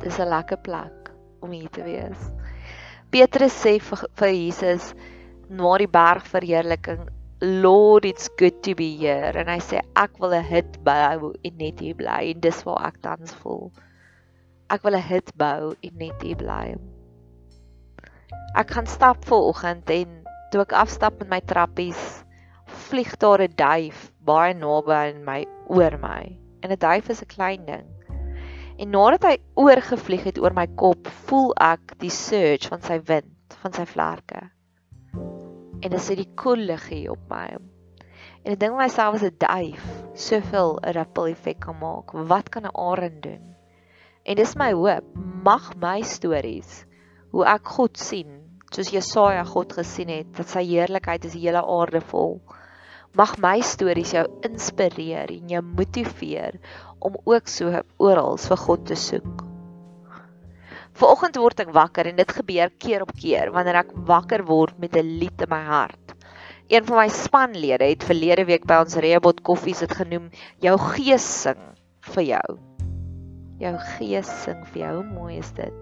Dis 0.03 0.19
'n 0.19 0.29
lekker 0.29 0.61
plek 0.63 1.11
om 1.41 1.51
hier 1.51 1.69
te 1.69 1.83
wees. 1.83 2.31
Petrus 3.15 3.54
sê 3.56 3.78
vir, 3.80 4.01
vir 4.19 4.32
Jesus 4.36 4.89
na 5.47 5.69
die 5.80 5.88
berg 5.88 6.25
verheerliking 6.28 7.06
Lord 7.63 8.04
it's 8.10 8.28
good 8.41 8.58
to 8.67 8.73
be 8.75 8.89
here 8.99 9.32
en 9.39 9.47
hy 9.47 9.56
sê 9.63 9.80
ek 10.01 10.17
wil 10.19 10.36
'n 10.36 10.43
hut 10.49 10.75
bou 10.84 11.30
en 11.32 11.56
net 11.62 11.80
hier 11.80 11.95
bly 11.95 12.17
en 12.34 12.43
dis 12.43 12.60
waar 12.67 12.89
ek 12.89 12.99
tans 13.08 13.32
voel. 13.39 13.71
Ek 14.67 14.84
wil 14.84 14.99
'n 14.99 15.08
hut 15.13 15.32
bou 15.39 15.71
en 15.80 15.95
net 16.04 16.28
hier 16.28 16.36
bly. 16.43 16.75
Ek 18.60 18.75
gaan 18.75 18.91
stap 18.97 19.23
vanoggend 19.32 19.95
en 19.95 20.19
toe 20.51 20.67
ek 20.67 20.75
afstap 20.84 21.23
met 21.23 21.32
my 21.38 21.41
trappies, 21.54 22.04
vlieg 22.89 23.15
daar 23.23 23.47
'n 23.47 23.56
duif 23.56 24.12
baie 24.19 24.54
naby 24.54 24.91
aan 24.91 25.23
my 25.23 25.41
oor 25.71 25.95
my. 26.04 26.36
En 26.60 26.71
'n 26.71 26.84
duif 26.84 27.08
is 27.15 27.23
'n 27.23 27.32
klein 27.32 27.63
ding. 27.63 27.94
En 28.77 28.89
nadat 28.89 29.23
hy 29.23 29.38
oorgevlieg 29.55 30.23
het 30.23 30.39
oor 30.39 30.53
my 30.53 30.67
kop, 30.75 31.07
voel 31.29 31.53
ek 31.61 31.95
die 31.99 32.11
surge 32.11 32.69
van 32.69 32.81
sy 32.81 32.99
wind, 33.07 33.57
van 33.61 33.73
sy 33.73 33.85
vlerke 33.88 34.49
en 35.85 35.93
dit 35.93 36.01
sit 36.01 36.17
die 36.17 36.31
koel 36.39 36.63
liggie 36.69 37.05
op 37.11 37.21
my. 37.29 37.45
En 38.45 38.53
ek 38.53 38.61
dink 38.61 38.77
myself 38.77 39.17
as 39.17 39.25
'n 39.27 39.38
duif 39.41 39.83
soveel 40.27 40.79
'n 40.81 40.93
ripple 40.97 41.29
effek 41.31 41.59
kan 41.65 41.77
maak. 41.81 42.13
Wat 42.31 42.49
kan 42.49 42.65
'n 42.65 42.77
arend 42.89 43.21
doen? 43.23 43.55
En 44.25 44.35
dis 44.35 44.55
my 44.55 44.71
hoop, 44.73 45.05
mag 45.43 45.75
my 45.77 46.01
stories 46.01 46.85
hoe 47.31 47.45
ek 47.45 47.67
God 47.77 47.97
sien, 47.97 48.31
soos 48.71 48.89
Jesaja 48.89 49.43
God 49.43 49.73
gesien 49.73 50.09
het, 50.09 50.33
dat 50.38 50.47
sy 50.49 50.63
heerlikheid 50.63 51.25
is 51.25 51.33
die 51.33 51.45
hele 51.45 51.61
aarde 51.61 52.01
vol. 52.01 52.41
Mag 53.15 53.38
my 53.39 53.62
stories 53.63 54.12
jou 54.12 54.25
inspireer 54.43 55.32
en 55.32 55.51
jou 55.54 55.62
motiveer 55.63 56.58
om 56.99 57.15
ook 57.23 57.47
so 57.47 57.71
oral 58.04 58.36
vir 58.43 58.60
God 58.60 58.82
te 58.89 58.97
soek. 58.99 59.43
Vanoggend 60.99 61.39
word 61.39 61.62
ek 61.63 61.71
wakker 61.75 62.10
en 62.12 62.19
dit 62.19 62.34
gebeur 62.38 62.73
keer 62.80 63.06
op 63.06 63.13
keer 63.15 63.54
wanneer 63.56 63.80
ek 63.86 63.93
wakker 64.10 64.43
word 64.47 64.75
met 64.84 64.97
'n 64.99 65.15
lied 65.21 65.45
in 65.47 65.51
my 65.51 65.63
hart. 65.63 66.15
Een 66.67 66.84
van 66.84 66.97
my 66.97 67.08
spanlede 67.08 67.88
het 67.88 68.04
verlede 68.04 68.45
week 68.51 68.65
by 68.67 68.82
ons 68.84 68.95
Reebot 68.95 69.41
Koffies 69.47 69.80
dit 69.80 69.91
genoem 69.91 70.30
jou 70.60 70.75
gees 70.78 71.28
sing 71.43 71.62
vir 72.12 72.23
jou. 72.23 72.58
Jou 73.60 73.75
gees 73.95 74.32
sing 74.43 74.65
vir 74.73 74.82
jou, 74.82 74.93
hoe 74.95 75.10
mooi 75.13 75.38
is 75.38 75.51
dit? 75.51 75.73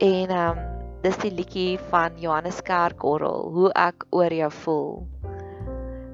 En 0.00 0.30
ehm 0.30 0.58
um, 0.58 0.64
dis 1.02 1.16
die 1.22 1.30
liedjie 1.30 1.78
van 1.90 2.16
Johannes 2.18 2.62
Kerkorrel, 2.66 3.50
hoe 3.52 3.68
ek 3.78 4.06
oor 4.10 4.32
jou 4.32 4.50
voel. 4.50 5.06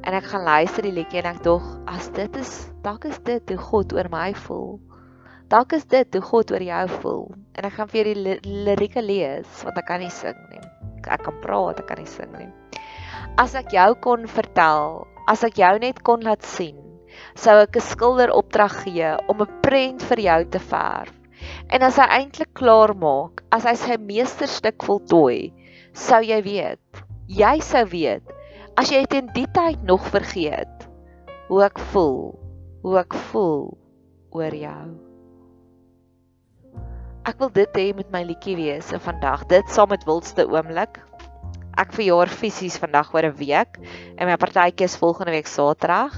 En 0.02 0.16
ek 0.18 0.24
gaan 0.32 0.42
luister 0.42 0.82
die 0.82 0.94
liedjie 0.96 1.20
en 1.20 1.28
ek 1.30 1.44
dog 1.46 1.66
as 1.86 2.08
dit 2.16 2.38
is, 2.40 2.50
dalk 2.82 3.04
is 3.06 3.20
dit 3.22 3.52
hoe 3.54 3.60
God 3.70 3.92
oor 3.94 4.08
my 4.10 4.32
voel. 4.34 4.80
Dalk 5.52 5.76
is 5.76 5.84
dit 5.86 6.16
hoe 6.16 6.22
God 6.26 6.50
oor 6.50 6.64
jou 6.66 6.82
voel. 7.02 7.22
En 7.54 7.68
ek 7.68 7.76
gaan 7.76 7.90
vir 7.92 8.10
die 8.10 8.34
lirieke 8.66 9.04
lees 9.04 9.62
want 9.62 9.78
ek 9.78 9.86
kan 9.86 10.02
nie 10.02 10.10
sing 10.10 10.38
nie. 10.50 10.62
Ek 11.06 11.22
kan 11.22 11.38
praat, 11.44 11.78
ek 11.78 11.86
kan 11.90 12.02
nie 12.02 12.10
sing 12.10 12.34
nie. 12.34 12.50
As 13.38 13.54
ek 13.58 13.70
jou 13.76 13.88
kon 14.02 14.26
vertel, 14.26 15.04
as 15.30 15.46
ek 15.46 15.62
jou 15.62 15.72
net 15.84 16.02
kon 16.02 16.26
laat 16.26 16.42
sien, 16.42 16.82
sou 17.38 17.54
ek 17.62 17.78
'n 17.78 17.86
skilder 17.92 18.34
opdrag 18.34 18.74
gee 18.82 19.14
om 19.30 19.46
'n 19.46 19.60
prent 19.62 20.02
vir 20.10 20.26
jou 20.26 20.40
te 20.50 20.58
verf. 20.58 21.14
En 21.70 21.82
as 21.82 21.96
hy 21.96 22.06
eintlik 22.18 22.54
klaar 22.58 22.94
maak, 22.98 23.42
as 23.52 23.64
hy 23.64 23.74
sy 23.78 23.96
meesterstuk 23.98 24.82
voltooi, 24.82 25.52
sou 25.94 26.22
jy 26.22 26.42
weet, 26.42 27.02
jy 27.28 27.60
sou 27.60 27.84
weet, 27.86 28.26
as 28.80 28.90
jy 28.92 29.02
teen 29.10 29.28
die 29.36 29.46
tyd 29.52 29.82
nog 29.84 30.04
vergeet 30.12 30.86
hoe 31.50 31.62
ek 31.66 31.78
voel, 31.92 32.32
hoe 32.84 32.98
ek 33.02 33.14
voel 33.28 33.66
oor 34.32 34.54
jou. 34.56 34.84
Ek 37.28 37.38
wil 37.38 37.52
dit 37.54 37.76
hê 37.78 37.86
met 37.94 38.08
my 38.14 38.22
liedjie 38.26 38.56
wees 38.58 38.88
en 38.94 39.02
vandag 39.02 39.44
dit 39.50 39.68
saam 39.70 39.92
met 39.92 40.06
wildste 40.08 40.46
oomblik. 40.48 40.98
Ek 41.78 41.92
verjaar 41.94 42.32
fisies 42.32 42.78
vandag 42.80 43.12
oor 43.14 43.28
'n 43.28 43.36
week 43.38 43.78
en 44.16 44.26
my 44.26 44.36
partytjie 44.36 44.88
is 44.88 44.96
volgende 44.96 45.32
week 45.36 45.46
Saterdag 45.46 46.16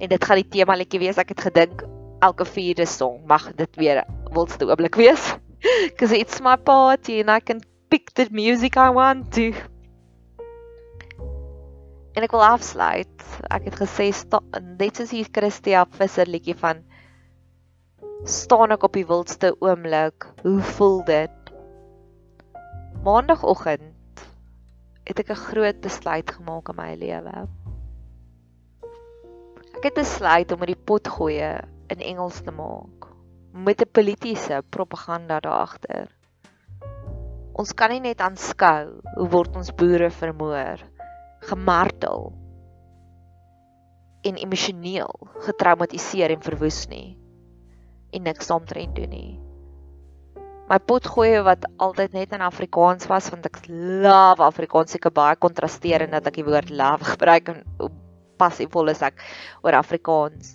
en 0.00 0.08
dit 0.08 0.24
gaan 0.24 0.40
die 0.40 0.48
tema 0.48 0.74
liedjie 0.74 1.00
wees. 1.00 1.18
Ek 1.18 1.36
het 1.36 1.40
gedink 1.40 1.84
elke 2.20 2.44
vierde 2.44 2.86
song 2.86 3.20
mag 3.26 3.52
dit 3.54 3.76
weer 3.76 4.04
wildste 4.32 4.66
oomblik 4.66 4.96
wees. 4.96 5.36
Cause 5.98 6.16
it's 6.16 6.40
my 6.40 6.56
party 6.56 7.20
and 7.20 7.30
I 7.30 7.40
can 7.40 7.60
pick 7.90 8.14
the 8.14 8.26
music 8.30 8.76
I 8.76 8.90
want 8.90 9.32
to. 9.34 9.52
En 12.14 12.26
ek 12.26 12.32
wil 12.34 12.44
afsluit. 12.44 13.26
Ek 13.50 13.68
het 13.68 13.76
gesê 13.78 14.10
net 14.78 14.96
soos 14.96 15.12
hier 15.14 15.28
Christia 15.30 15.84
Visser 15.98 16.26
liedjie 16.26 16.56
van 16.58 16.82
staan 18.26 18.74
ek 18.74 18.84
op 18.88 18.96
die 18.98 19.06
wildste 19.06 19.54
oomblik. 19.60 20.26
Hoe 20.42 20.60
voel 20.74 21.04
dit? 21.04 21.52
Maandagoggend 23.04 24.24
het 25.08 25.18
ek 25.18 25.30
'n 25.30 25.44
groot 25.46 25.80
besluit 25.80 26.30
gemaak 26.30 26.68
in 26.68 26.76
my 26.76 26.94
lewe. 26.94 27.48
Ek 29.76 29.84
het 29.84 29.94
besluit 29.94 30.52
om 30.52 30.58
met 30.58 30.74
die 30.74 30.84
pot 30.84 31.08
gooi 31.08 31.40
in 31.88 32.00
Engels 32.00 32.42
te 32.42 32.50
maak 32.50 33.00
met 33.52 33.80
'n 33.80 33.90
politieke 33.90 34.62
propaganda 34.68 35.40
daar 35.40 35.52
agter. 35.52 36.08
Ons 37.52 37.74
kan 37.74 37.90
nie 37.90 38.00
net 38.00 38.20
aanskou 38.20 39.00
hoe 39.14 39.28
word 39.28 39.56
ons 39.56 39.74
boere 39.74 40.10
vermoor, 40.10 40.78
gemartel 41.40 42.32
en 44.28 44.36
emosioneel 44.36 45.12
getraumatiseer 45.46 46.34
en 46.34 46.42
verwoes 46.44 46.84
nie 46.90 47.16
en 48.10 48.26
niks 48.26 48.50
daaromtrent 48.50 48.96
doen 48.98 49.12
nie. 49.12 49.30
My 50.70 50.78
potgoeie 50.78 51.40
wat 51.46 51.64
altyd 51.82 52.12
net 52.14 52.34
in 52.36 52.44
Afrikaans 52.46 53.08
was 53.10 53.30
want 53.32 53.46
ek 53.48 53.64
love 53.70 54.44
Afrikaans 54.44 54.94
seker 54.94 55.10
baie 55.14 55.38
kontrasterend 55.38 56.14
dat 56.14 56.28
ek 56.30 56.38
die 56.38 56.46
woord 56.46 56.70
love 56.70 57.06
gebruik 57.14 57.50
en 57.54 57.64
passievol 58.40 58.92
is 58.92 59.02
ek 59.04 59.18
oor 59.64 59.78
Afrikaans. 59.80 60.54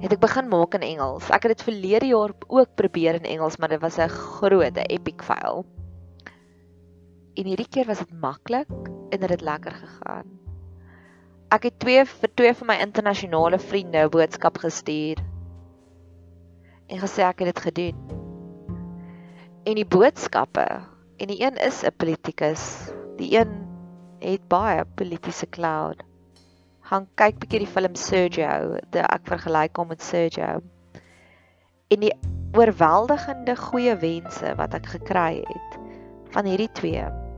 Het 0.00 0.14
ek 0.16 0.22
begin 0.22 0.48
maak 0.48 0.76
in 0.78 0.86
Engels. 0.86 1.28
Ek 1.32 1.44
het 1.44 1.56
dit 1.56 1.66
verlede 1.66 2.10
jaar 2.12 2.32
ook 2.48 2.76
probeer 2.78 3.18
in 3.18 3.28
Engels, 3.28 3.58
maar 3.58 3.72
dit 3.72 3.80
was 3.82 3.98
'n 3.98 4.08
groot 4.08 4.76
epic 4.88 5.24
file. 5.24 5.64
En 7.36 7.44
hierdie 7.44 7.68
keer 7.68 7.86
was 7.86 7.98
dit 7.98 8.12
maklik 8.12 8.68
en 9.10 9.20
dit 9.20 9.30
het 9.30 9.40
lekker 9.40 9.72
gegaan. 9.72 10.38
Ek 11.50 11.66
het 11.66 11.78
twee 11.82 12.04
vir 12.06 12.30
twee 12.34 12.54
van 12.54 12.66
my 12.70 12.76
internasionale 12.78 13.58
vriende 13.58 14.04
'n 14.04 14.10
boodskap 14.10 14.58
gestuur 14.62 15.18
en 16.86 16.98
gesê 16.98 17.22
ek 17.26 17.38
het 17.42 17.54
dit 17.54 17.60
gedoen. 17.60 17.96
En 19.64 19.74
die 19.74 19.86
boodskappe 19.86 20.66
en 21.16 21.26
die 21.26 21.42
een 21.42 21.56
is 21.56 21.82
'n 21.82 21.96
politikus. 21.96 22.92
Die 23.16 23.38
een 23.38 23.52
het 24.18 24.48
baie 24.48 24.84
politieke 24.94 25.48
cloud. 25.48 26.02
Gaan 26.80 27.08
kyk 27.14 27.38
bietjie 27.38 27.58
die 27.58 27.72
film 27.72 27.94
Sergio, 27.94 28.78
dit 28.90 29.04
ek 29.04 29.26
vergelyk 29.28 29.76
hom 29.76 29.88
met 29.88 30.02
Sergio. 30.02 30.60
En 31.88 32.00
die 32.00 32.14
oorweldigende 32.56 33.56
goeie 33.56 33.96
wense 33.96 34.54
wat 34.54 34.74
ek 34.74 34.86
gekry 34.86 35.44
het 35.46 35.78
van 36.30 36.44
hierdie 36.44 36.72
twee. 36.72 37.29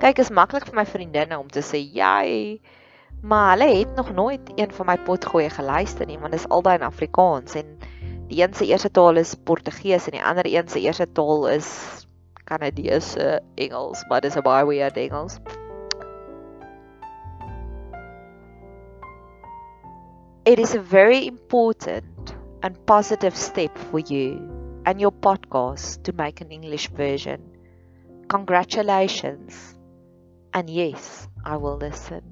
Kyk, 0.00 0.18
is 0.18 0.30
maklik 0.32 0.64
vir 0.64 0.78
my 0.78 0.86
vriendinne 0.88 1.36
om 1.36 1.48
te 1.52 1.60
sê 1.60 1.76
jy 1.76 2.60
maar 3.20 3.50
hulle 3.52 3.66
het 3.78 3.94
nog 3.96 4.12
nooit 4.16 4.52
een 4.56 4.72
van 4.72 4.86
my 4.86 4.96
potgoeie 5.04 5.50
geluister 5.50 6.06
nie, 6.06 6.18
want 6.18 6.32
dit 6.32 6.40
is 6.40 6.48
albei 6.48 6.78
in 6.78 6.86
Afrikaans 6.86 7.54
en 7.54 7.74
die 8.30 8.40
een 8.42 8.54
se 8.54 8.64
eerste 8.66 8.90
taal 8.90 9.20
is 9.20 9.34
Portugees 9.34 10.06
en 10.08 10.16
die 10.16 10.22
ander 10.24 10.46
een 10.48 10.68
se 10.68 10.80
eerste 10.80 11.06
taal 11.12 11.48
is 11.48 11.68
Kanadese 12.44 13.42
Engels, 13.54 14.04
maar 14.08 14.20
dis 14.20 14.36
'n 14.36 14.42
baie 14.42 14.66
weird 14.66 14.96
Engels. 14.96 15.38
It 20.44 20.58
is 20.58 20.74
a 20.74 20.82
very 20.82 21.26
important 21.26 22.34
and 22.62 22.84
positive 22.84 23.36
step 23.36 23.78
for 23.78 24.00
you 24.00 24.40
and 24.84 25.00
your 25.00 25.12
podcast 25.12 26.02
to 26.04 26.12
make 26.16 26.44
an 26.44 26.50
English 26.50 26.88
version. 26.88 27.40
Congratulations. 28.26 29.79
And 30.52 30.70
yes, 30.70 31.28
I 31.44 31.56
will 31.56 31.76
listen. 31.76 32.22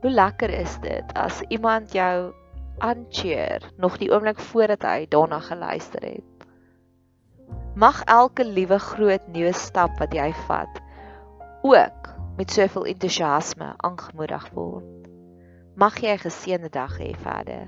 Hoe 0.00 0.10
lekker 0.10 0.50
is 0.50 0.78
dit 0.80 1.14
as 1.14 1.40
iemand 1.48 1.92
jou 1.92 2.32
aancheer 2.78 3.62
nog 3.76 3.98
die 3.98 4.10
oomblik 4.10 4.38
voordat 4.38 4.82
hy 4.82 5.06
daarna 5.10 5.38
geluister 5.42 6.02
het. 6.02 6.46
Mag 7.74 8.02
elke 8.10 8.46
liewe 8.46 8.78
groot 8.78 9.26
nuwe 9.30 9.52
stap 9.54 9.98
wat 9.98 10.14
jy 10.14 10.30
vat 10.46 10.80
ook 11.62 12.10
met 12.38 12.50
soveel 12.50 12.86
entoesiasme 12.94 13.72
aangemoedig 13.76 14.50
word. 14.54 15.10
Mag 15.74 15.98
jy 16.02 16.14
'n 16.14 16.26
geseënde 16.26 16.70
dag 16.70 16.98
hê 16.98 17.14
verder. 17.14 17.66